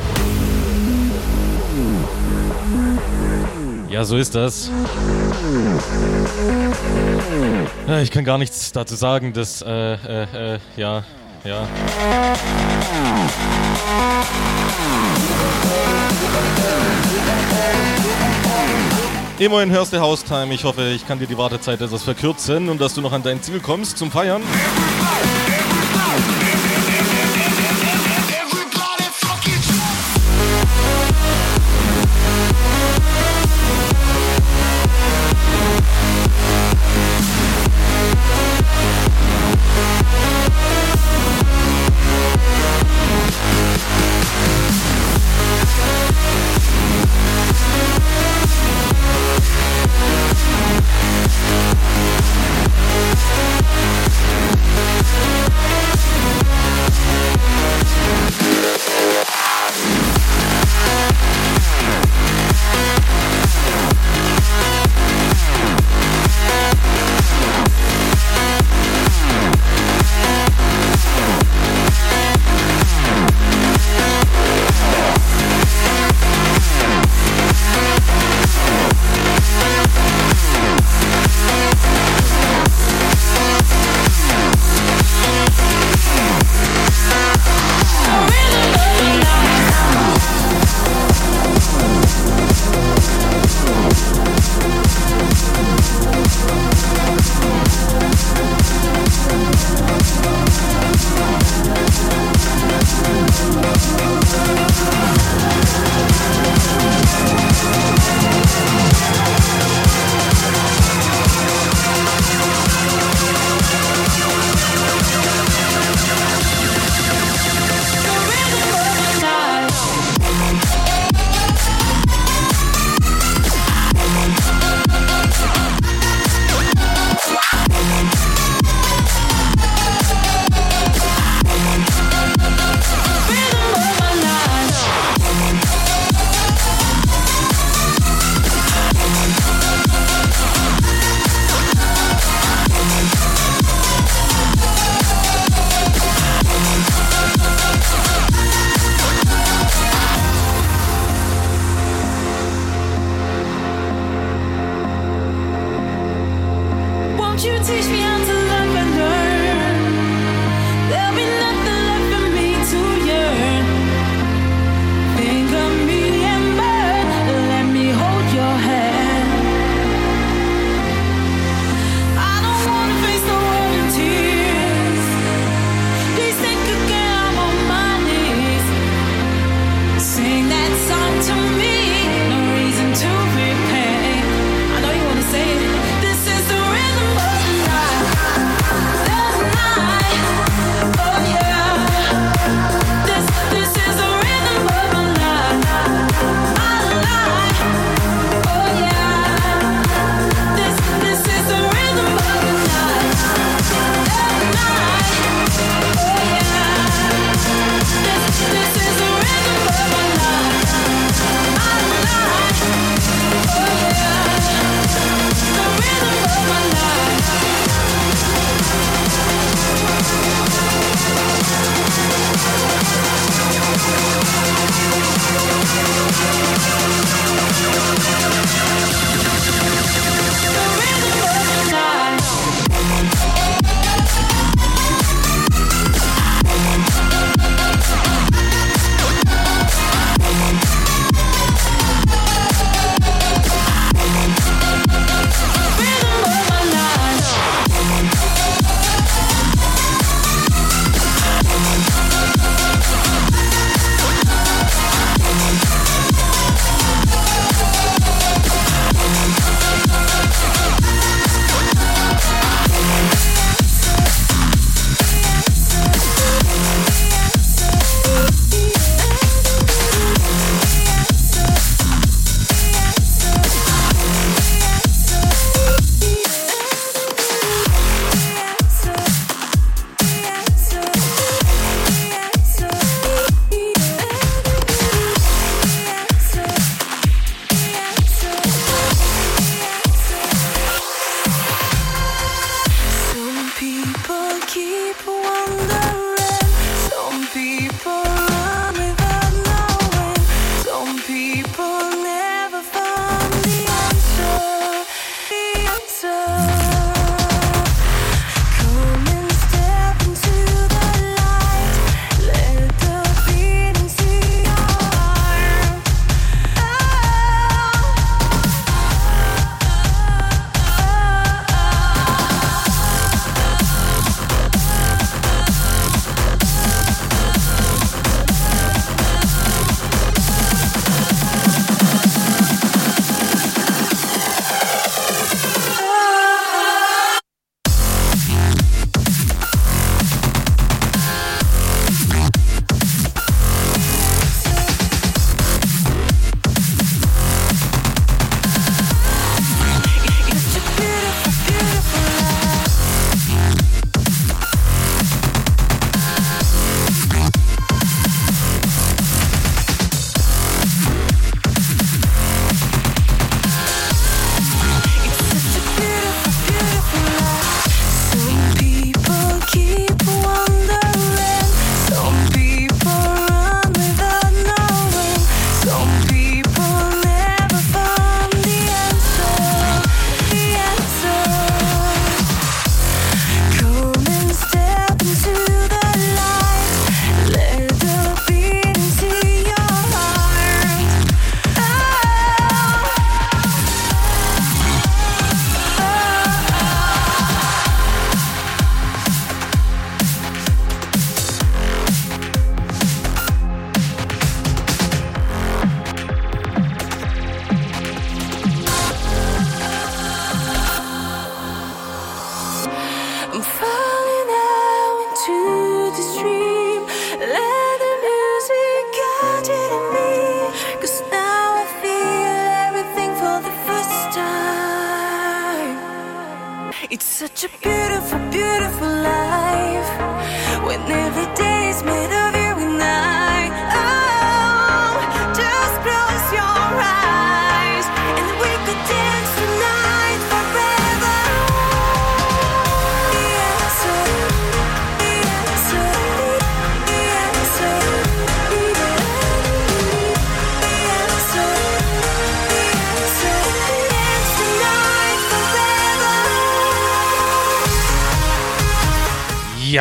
Ja, 3.89 4.05
so 4.05 4.17
ist 4.17 4.37
das. 4.37 4.71
Ja, 7.89 8.01
ich 8.03 8.13
kann 8.13 8.25
gar 8.25 8.39
nichts 8.39 8.71
dazu 8.71 8.95
sagen, 8.95 9.33
das, 9.33 9.63
äh, 9.63 9.95
äh, 9.95 10.55
äh, 10.55 10.59
ja, 10.77 11.03
ja. 11.43 11.67
Immerhin 19.41 19.71
hörst 19.71 19.95
du 19.95 20.01
Haustime. 20.01 20.53
Ich 20.53 20.65
hoffe, 20.65 20.91
ich 20.91 21.07
kann 21.09 21.19
dir 21.19 21.27
die 21.27 21.39
Wartezeit 21.39 21.81
etwas 21.81 22.03
verkürzen 22.03 22.69
und 22.69 22.79
dass 22.79 22.93
du 22.93 23.01
noch 23.01 23.13
an 23.13 23.23
dein 23.23 23.43
Ziel 23.43 23.59
kommst 23.59 23.97
zum 23.97 24.11
Feiern. 24.11 24.43
Won't 24.43 25.50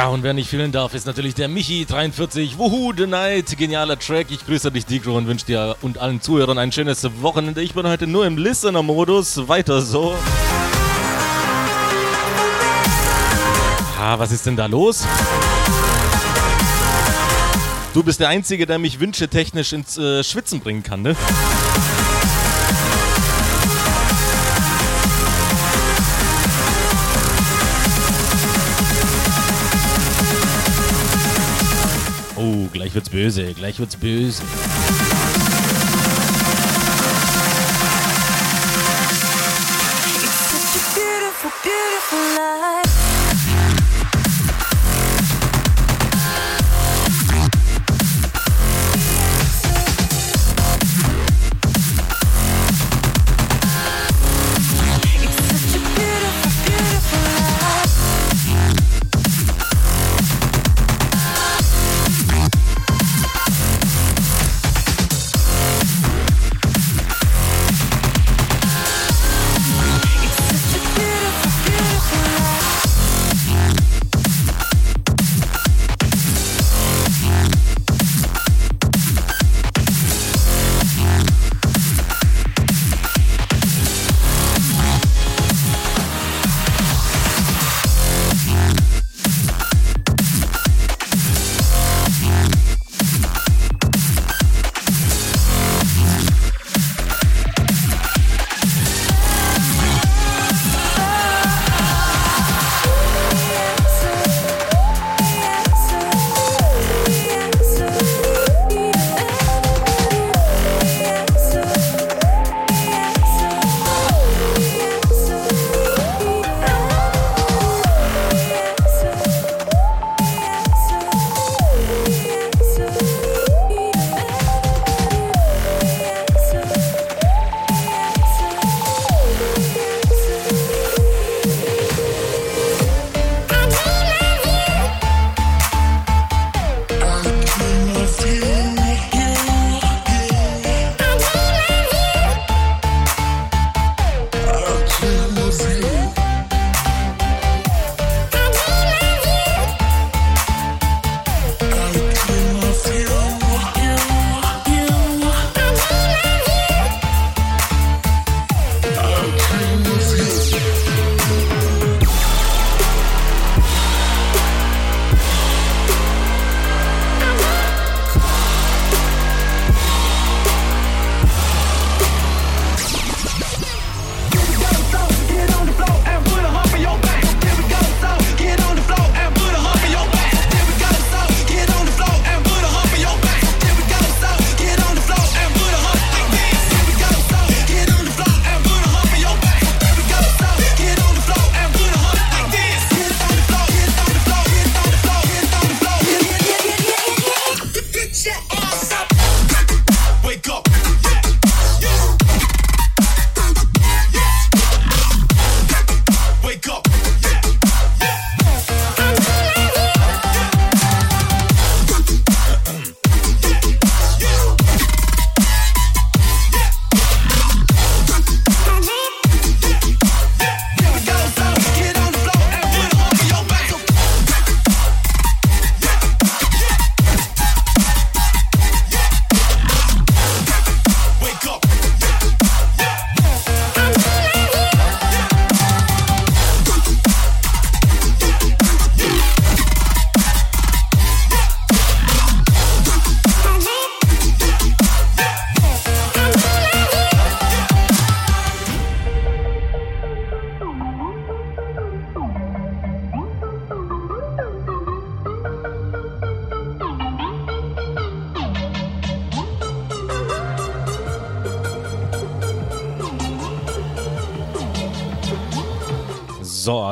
und 0.10 0.23
wer 0.23 0.34
nicht 0.34 0.49
fehlen 0.49 0.72
darf, 0.72 0.94
ist 0.94 1.06
natürlich 1.06 1.36
der 1.36 1.49
Michi43. 1.49 2.57
Wuhu, 2.57 2.94
the 2.95 3.06
night. 3.06 3.57
Genialer 3.57 3.98
Track. 3.98 4.27
Ich 4.30 4.45
grüße 4.45 4.72
dich, 4.72 4.86
Digro, 4.86 5.15
und 5.15 5.27
wünsche 5.27 5.45
dir 5.45 5.76
und 5.81 5.98
allen 5.98 6.22
Zuhörern 6.22 6.57
ein 6.57 6.72
schönes 6.72 7.07
Wochenende. 7.22 7.61
Ich 7.61 7.73
bin 7.73 7.86
heute 7.88 8.07
nur 8.07 8.26
im 8.26 8.38
Listener-Modus. 8.38 9.48
Weiter 9.48 9.81
so. 9.81 10.15
Ah, 13.99 14.18
was 14.18 14.31
ist 14.31 14.45
denn 14.45 14.56
da 14.56 14.65
los? 14.65 15.06
Du 17.94 18.03
bist 18.03 18.19
der 18.19 18.30
Einzige, 18.30 18.65
der 18.65 18.80
mich 18.80 18.99
wünschetechnisch 18.99 19.73
ins 19.73 19.98
äh, 19.98 20.23
Schwitzen 20.23 20.60
bringen 20.60 20.84
kann, 20.84 21.02
ne? 21.02 21.15
Wird's 32.99 33.09
böse, 33.09 33.53
gleich 33.53 33.80
wird's 33.80 33.95
böse. 33.95 34.43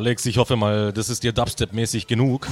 Alex, 0.07 0.25
ich 0.25 0.37
hoffe 0.37 0.55
mal, 0.55 0.93
das 0.93 1.09
ist 1.09 1.23
dir 1.23 1.33
Dubstep-mäßig 1.33 2.07
genug. 2.07 2.47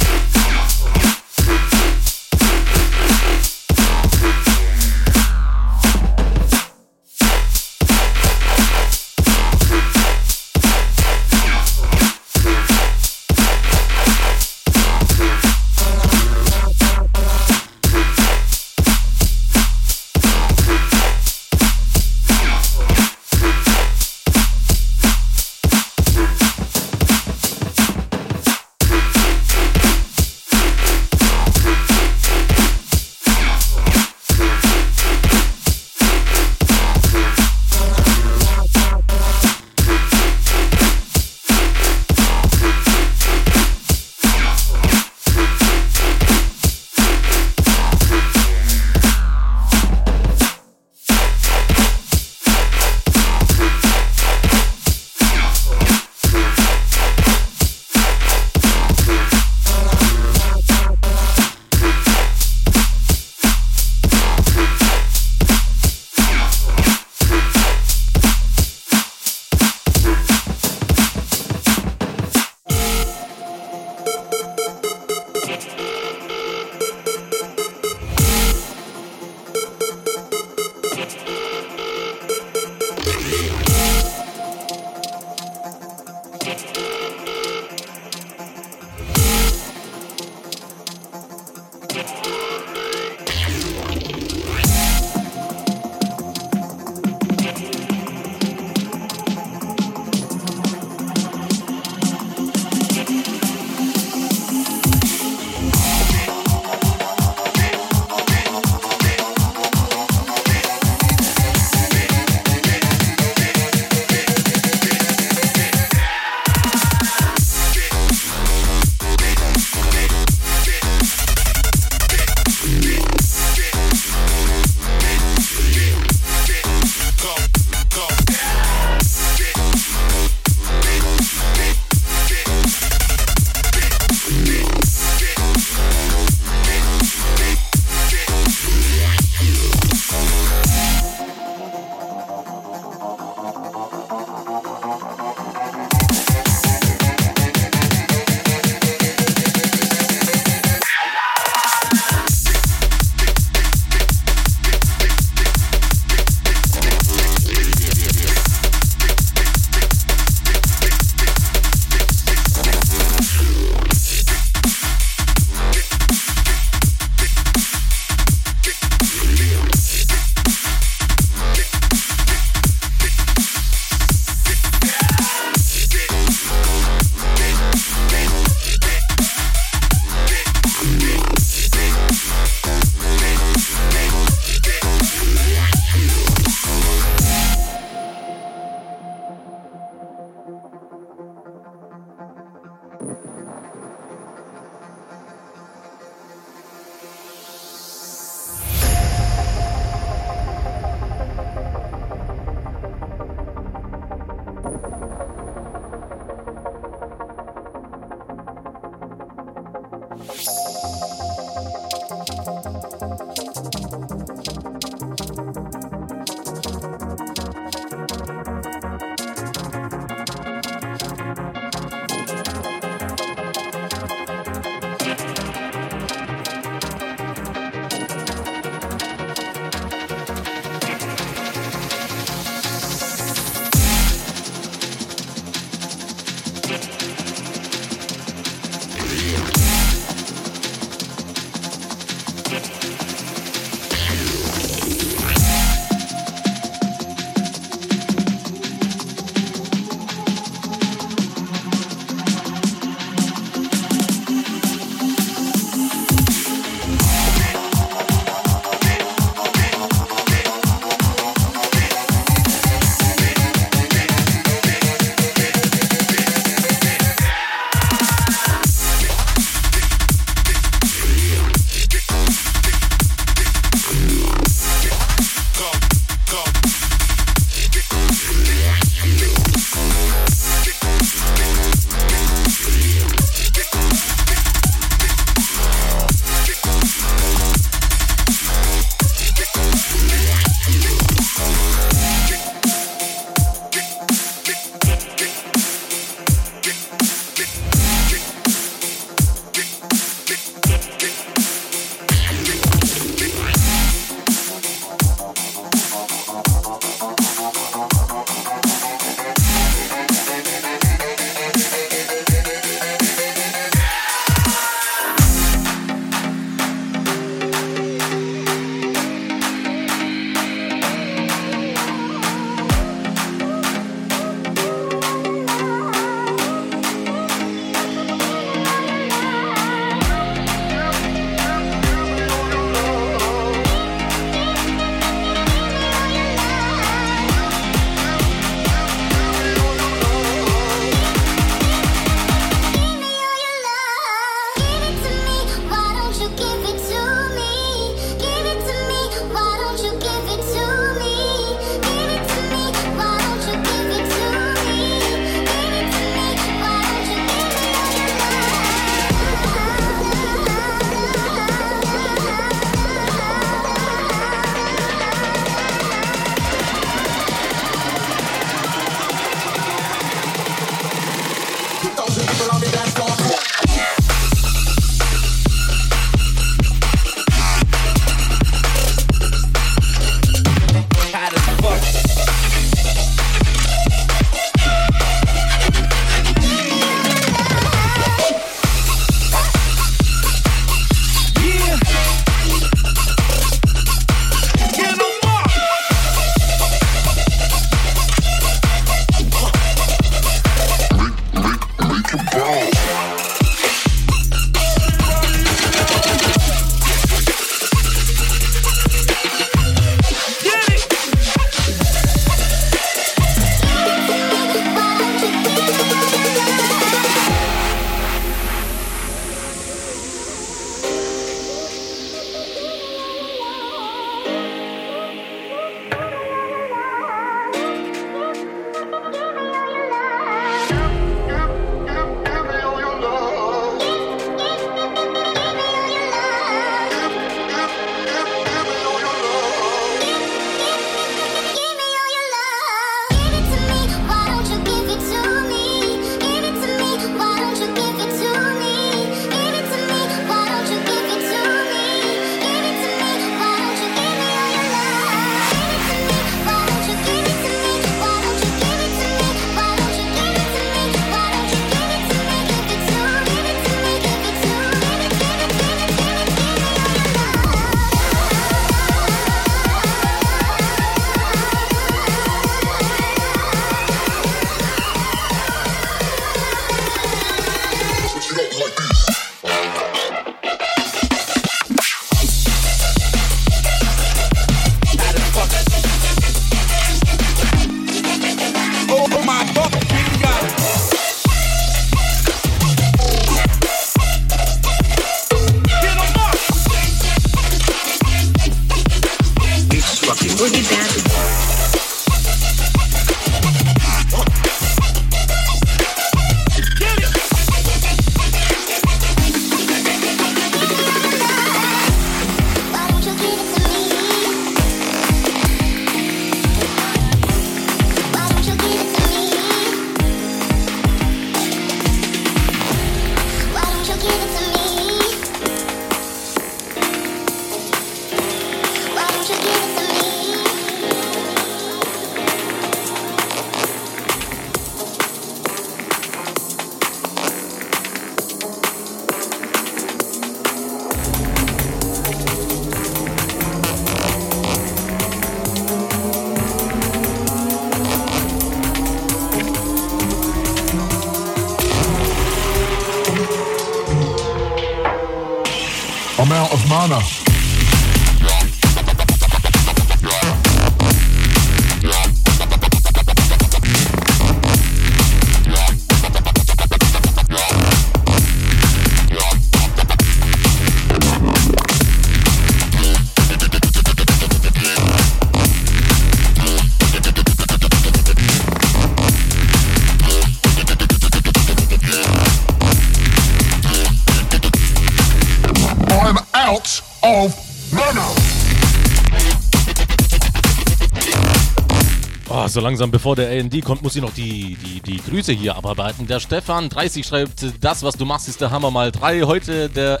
So 592.50 592.60
langsam 592.60 592.90
bevor 592.90 593.16
der 593.16 593.30
AND 593.30 593.64
kommt, 593.64 593.82
muss 593.82 593.96
ich 593.96 594.02
noch 594.02 594.12
die, 594.12 594.56
die, 594.56 594.80
die 594.80 594.96
Grüße 594.98 595.32
hier 595.32 595.56
abarbeiten. 595.56 596.06
Der 596.06 596.20
Stefan 596.20 596.68
30 596.68 597.06
schreibt, 597.06 597.46
das, 597.60 597.82
was 597.82 597.94
du 597.94 598.04
machst, 598.04 598.28
ist 598.28 598.40
der 598.40 598.50
Hammer 598.50 598.70
mal 598.70 598.90
3. 598.90 599.22
Heute 599.22 599.68
der 599.68 600.00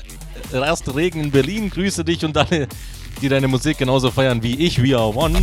erste 0.52 0.94
Regen 0.94 1.20
in 1.20 1.30
Berlin. 1.30 1.70
Grüße 1.70 2.04
dich 2.04 2.24
und 2.24 2.36
alle, 2.36 2.68
die 3.22 3.28
deine 3.28 3.48
Musik 3.48 3.78
genauso 3.78 4.10
feiern 4.10 4.42
wie 4.42 4.56
ich. 4.56 4.82
We 4.82 4.96
are 4.96 5.14
one. 5.14 5.40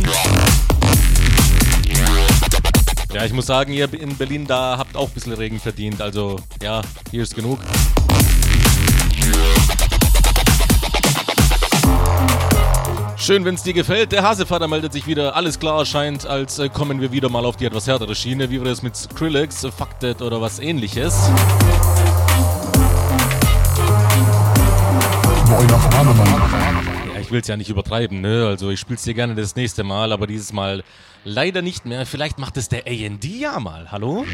Ja, 3.14 3.24
ich 3.24 3.32
muss 3.32 3.46
sagen, 3.46 3.72
ihr 3.72 3.92
in 3.94 4.16
Berlin, 4.16 4.46
da 4.46 4.76
habt 4.76 4.94
auch 4.94 5.08
ein 5.08 5.14
bisschen 5.14 5.32
Regen 5.32 5.58
verdient. 5.58 6.02
Also, 6.02 6.36
ja, 6.62 6.82
hier 7.10 7.22
ist 7.22 7.34
genug. 7.34 7.58
Schön, 13.28 13.44
wenn 13.44 13.56
es 13.56 13.62
dir 13.62 13.74
gefällt. 13.74 14.12
Der 14.12 14.22
Hasevater 14.22 14.68
meldet 14.68 14.94
sich 14.94 15.06
wieder. 15.06 15.36
Alles 15.36 15.58
klar 15.58 15.84
scheint, 15.84 16.24
als 16.24 16.58
äh, 16.58 16.70
kommen 16.70 17.02
wir 17.02 17.12
wieder 17.12 17.28
mal 17.28 17.44
auf 17.44 17.56
die 17.56 17.66
etwas 17.66 17.86
härtere 17.86 18.14
Schiene, 18.14 18.48
wie 18.48 18.58
wir 18.58 18.64
das 18.64 18.80
mit 18.80 18.96
Skrillex, 18.96 19.66
Fuck 19.66 20.00
That 20.00 20.22
oder 20.22 20.40
was 20.40 20.60
ähnliches. 20.60 21.28
Ja, 27.12 27.20
ich 27.20 27.30
will 27.30 27.42
es 27.42 27.48
ja 27.48 27.58
nicht 27.58 27.68
übertreiben, 27.68 28.22
ne? 28.22 28.46
Also 28.46 28.70
ich 28.70 28.80
spiel's 28.80 29.02
dir 29.02 29.12
gerne 29.12 29.34
das 29.34 29.54
nächste 29.56 29.84
Mal, 29.84 30.12
aber 30.12 30.26
dieses 30.26 30.54
Mal 30.54 30.82
leider 31.24 31.60
nicht 31.60 31.84
mehr. 31.84 32.06
Vielleicht 32.06 32.38
macht 32.38 32.56
es 32.56 32.70
der 32.70 32.86
AND 32.86 33.26
ja 33.26 33.60
mal. 33.60 33.92
Hallo? 33.92 34.24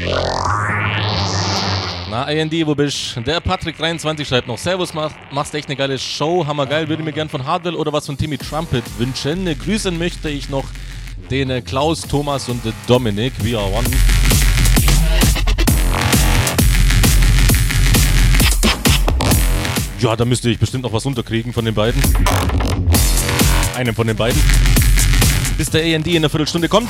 Na, 2.07 2.23
AND, 2.25 2.53
wo 2.67 2.75
bist 2.75 3.15
Der 3.25 3.41
Patrick23 3.41 4.25
schreibt 4.25 4.47
noch: 4.47 4.59
Servus, 4.59 4.93
mach, 4.93 5.11
machst 5.31 5.55
echt 5.55 5.67
eine 5.67 5.75
geile 5.75 5.97
Show. 5.97 6.45
Hammergeil. 6.45 6.87
Würde 6.87 7.01
mir 7.01 7.11
gern 7.11 7.29
von 7.29 7.45
Hardwell 7.45 7.73
oder 7.73 7.91
was 7.91 8.05
von 8.05 8.15
Timmy 8.15 8.37
Trumpet 8.37 8.83
wünschen. 8.99 9.45
Grüßen 9.57 9.97
möchte 9.97 10.29
ich 10.29 10.49
noch 10.49 10.65
den 11.31 11.49
äh, 11.49 11.61
Klaus, 11.61 12.01
Thomas 12.01 12.47
und 12.47 12.63
äh, 12.63 12.71
Dominik. 12.85 13.33
We 13.43 13.57
are 13.57 13.67
one. 13.71 13.87
Ja, 19.99 20.15
da 20.15 20.25
müsste 20.25 20.51
ich 20.51 20.59
bestimmt 20.59 20.83
noch 20.83 20.93
was 20.93 21.07
unterkriegen 21.07 21.53
von 21.53 21.65
den 21.65 21.73
beiden. 21.73 21.99
Einem 23.75 23.95
von 23.95 24.05
den 24.05 24.15
beiden. 24.15 24.39
Bis 25.57 25.71
der 25.71 25.83
AND 25.95 26.05
in 26.05 26.17
einer 26.17 26.29
Viertelstunde 26.29 26.69
kommt. 26.69 26.89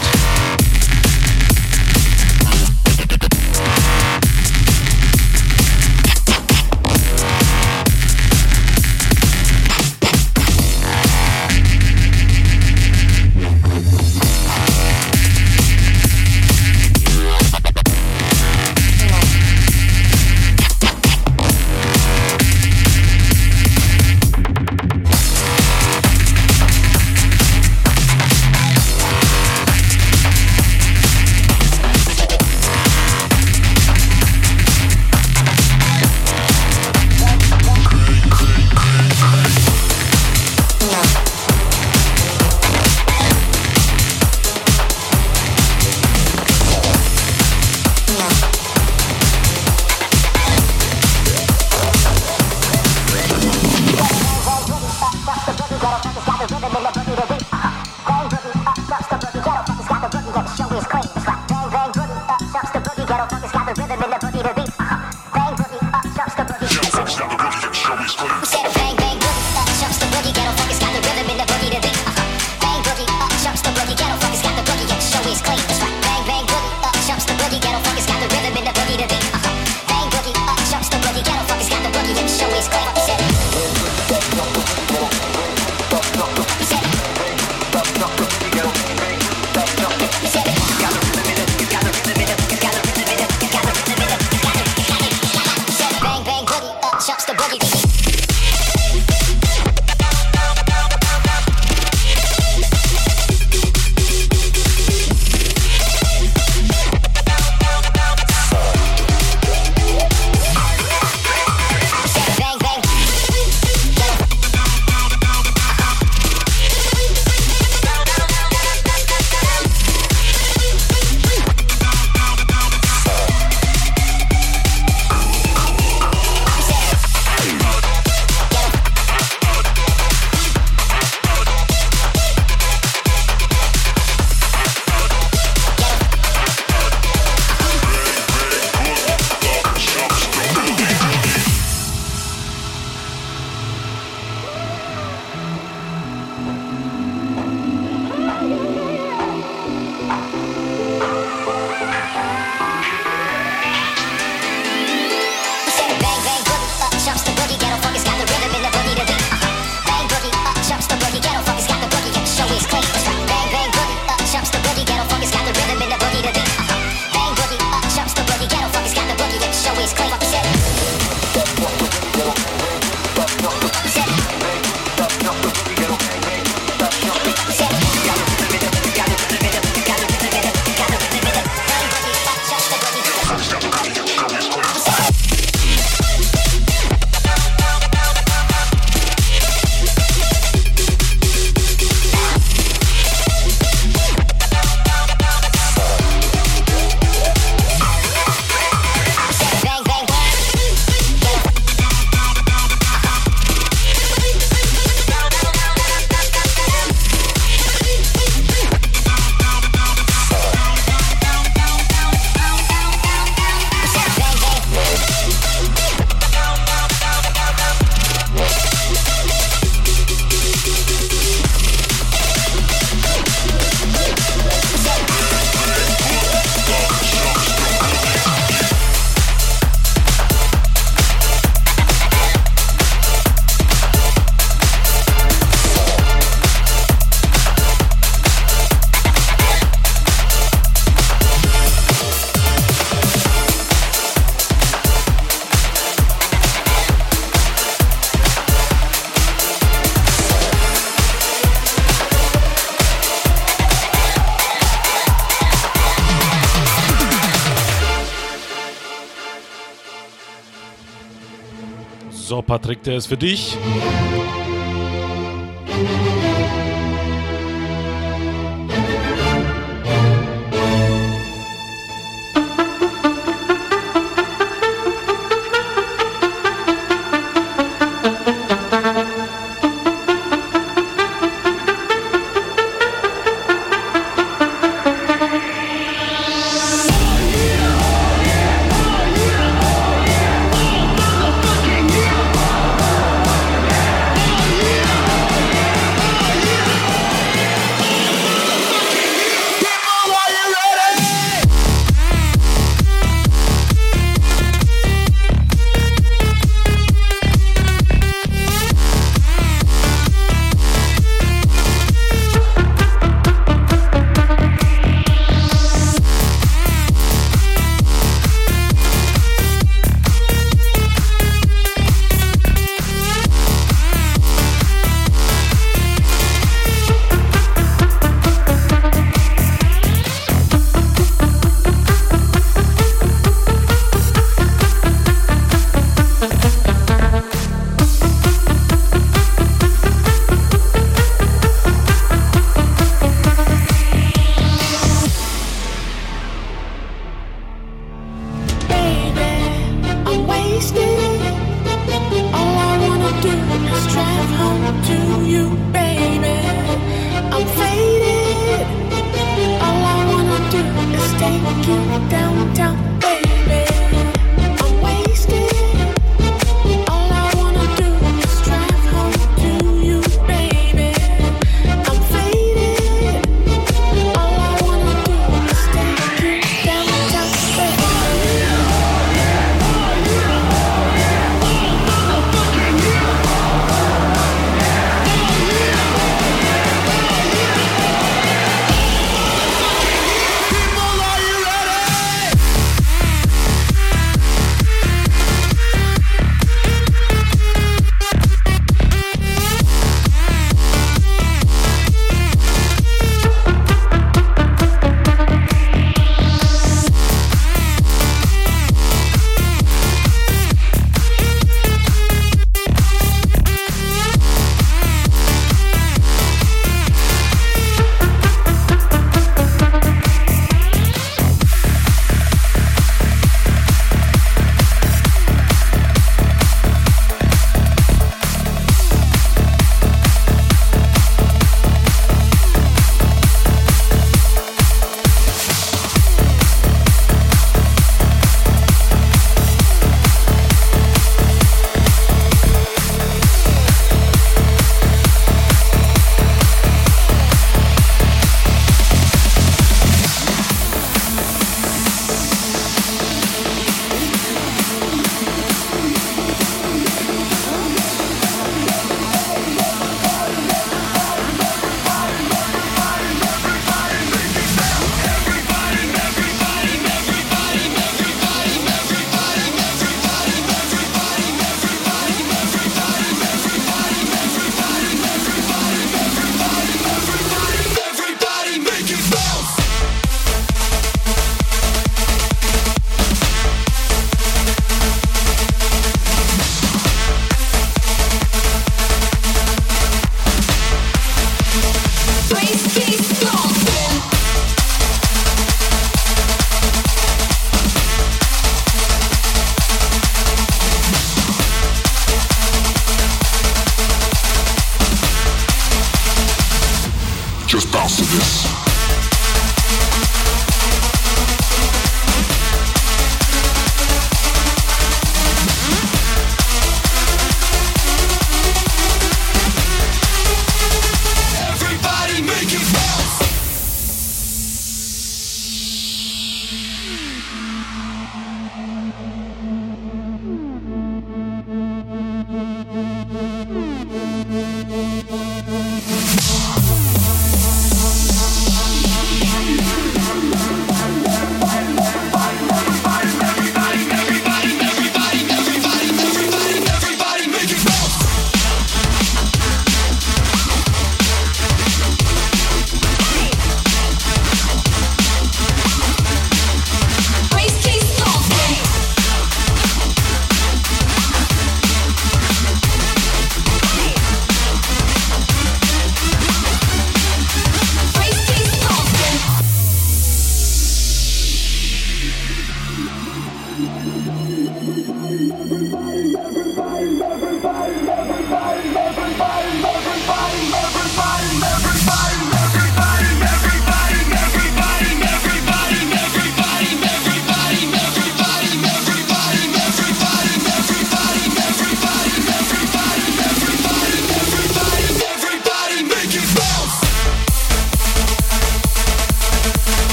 Patrick, 262.55 262.83
der 262.83 262.95
ist 262.95 263.07
für 263.07 263.17
dich. 263.17 263.57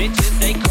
bitches, 0.00 0.30
they 0.40 0.69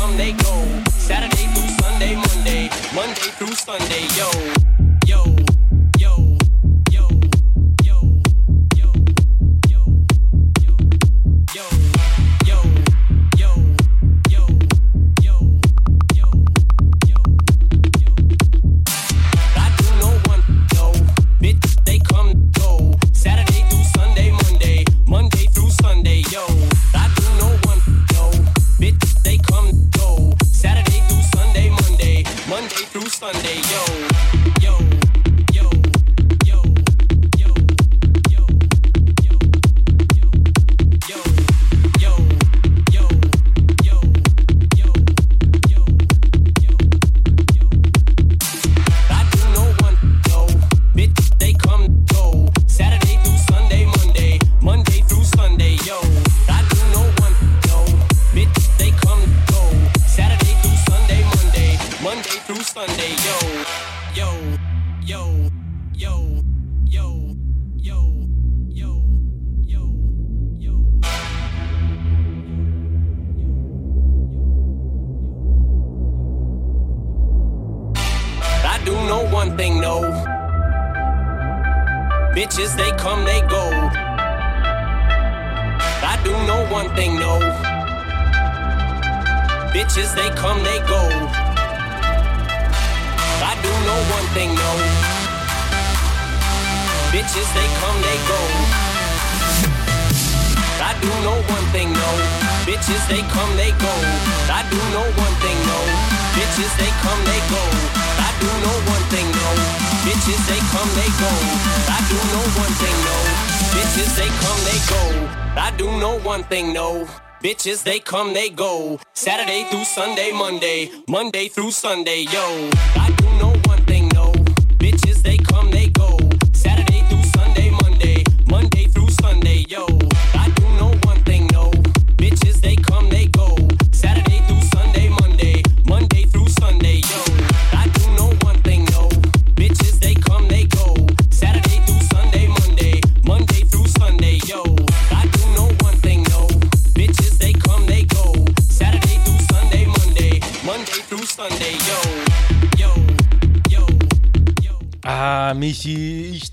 Monday 121.19 121.49
through 121.49 121.71
Sunday, 121.71 122.25
yo. 122.31 123.18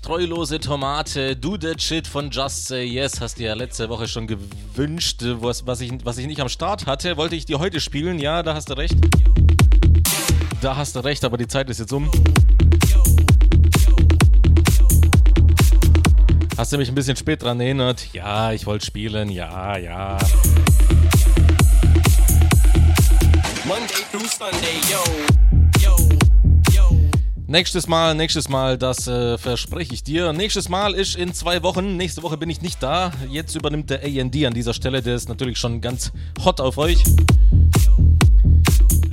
treulose 0.07 0.57
Tomate, 0.57 1.35
Do 1.35 1.57
That 1.57 1.81
Shit 1.81 2.07
von 2.07 2.29
Just 2.31 2.67
Say 2.67 2.85
Yes, 2.85 3.19
hast 3.19 3.39
dir 3.39 3.47
ja 3.47 3.53
letzte 3.55 3.89
Woche 3.89 4.07
schon 4.07 4.25
gewünscht, 4.25 5.21
was, 5.21 5.67
was, 5.67 5.81
ich, 5.81 5.91
was 6.05 6.17
ich 6.17 6.27
nicht 6.27 6.39
am 6.39 6.47
Start 6.47 6.85
hatte, 6.85 7.17
wollte 7.17 7.35
ich 7.35 7.43
dir 7.43 7.59
heute 7.59 7.81
spielen, 7.81 8.17
ja, 8.17 8.41
da 8.41 8.53
hast 8.53 8.69
du 8.69 8.75
recht. 8.75 8.95
Da 10.61 10.77
hast 10.77 10.95
du 10.95 11.01
recht, 11.01 11.25
aber 11.25 11.35
die 11.35 11.47
Zeit 11.47 11.69
ist 11.69 11.81
jetzt 11.81 11.91
um. 11.91 12.09
Hast 16.57 16.71
du 16.71 16.77
mich 16.77 16.87
ein 16.87 16.95
bisschen 16.95 17.17
spät 17.17 17.43
dran 17.43 17.59
erinnert? 17.59 18.13
Ja, 18.13 18.53
ich 18.53 18.65
wollte 18.65 18.85
spielen, 18.85 19.29
ja, 19.29 19.75
ja. 19.75 20.17
Monday 23.65 24.05
through 24.09 24.29
Sunday, 24.29 24.79
yo. 24.89 25.56
Nächstes 27.49 27.87
Mal, 27.87 28.13
nächstes 28.13 28.49
Mal, 28.49 28.77
das 28.77 29.07
äh, 29.07 29.37
verspreche 29.37 29.93
ich 29.93 30.03
dir. 30.03 30.33
Nächstes 30.33 30.67
Mal 30.67 30.93
ist 30.93 31.15
in 31.15 31.33
zwei 31.33 31.63
Wochen. 31.63 31.95
Nächste 31.95 32.21
Woche 32.21 32.35
bin 32.35 32.49
ich 32.49 32.61
nicht 32.61 32.83
da. 32.83 33.13
Jetzt 33.29 33.55
übernimmt 33.55 33.89
der 33.89 34.03
AND 34.03 34.35
an 34.45 34.53
dieser 34.53 34.73
Stelle. 34.73 35.01
Der 35.01 35.15
ist 35.15 35.29
natürlich 35.29 35.57
schon 35.57 35.79
ganz 35.79 36.11
hot 36.43 36.59
auf 36.59 36.77
euch. 36.77 37.01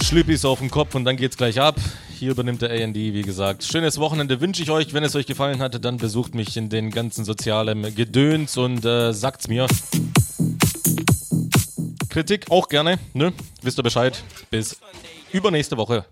Schlüppis 0.03 0.45
auf 0.45 0.59
den 0.59 0.69
Kopf 0.69 0.97
und 0.97 1.05
dann 1.05 1.17
geht's 1.17 1.37
gleich 1.37 1.61
ab. 1.61 1.77
Hier 2.19 2.33
übernimmt 2.33 2.61
der 2.61 2.73
AND, 2.73 2.97
wie 2.97 3.23
gesagt. 3.23 3.63
Schönes 3.63 3.99
Wochenende 3.99 4.41
wünsche 4.41 4.65
ich 4.65 4.71
euch. 4.73 4.93
Wenn 4.93 5.05
es 5.05 5.15
euch 5.15 5.27
gefallen 5.27 5.61
hat, 5.61 5.85
dann 5.85 5.99
besucht 5.99 6.35
mich 6.35 6.57
in 6.57 6.69
den 6.69 6.91
ganzen 6.91 7.25
sozialen 7.25 7.95
Gedöns 7.95 8.57
und 8.57 8.85
äh, 8.85 9.13
sagt's 9.13 9.47
mir. 9.47 9.69
Kritik 12.09 12.51
auch 12.51 12.69
gerne, 12.69 12.99
ne? 13.13 13.33
Wisst 13.63 13.79
ihr 13.79 13.85
Bescheid. 13.85 14.25
Bis 14.51 14.77
übernächste 15.33 15.77
Woche. 15.77 16.05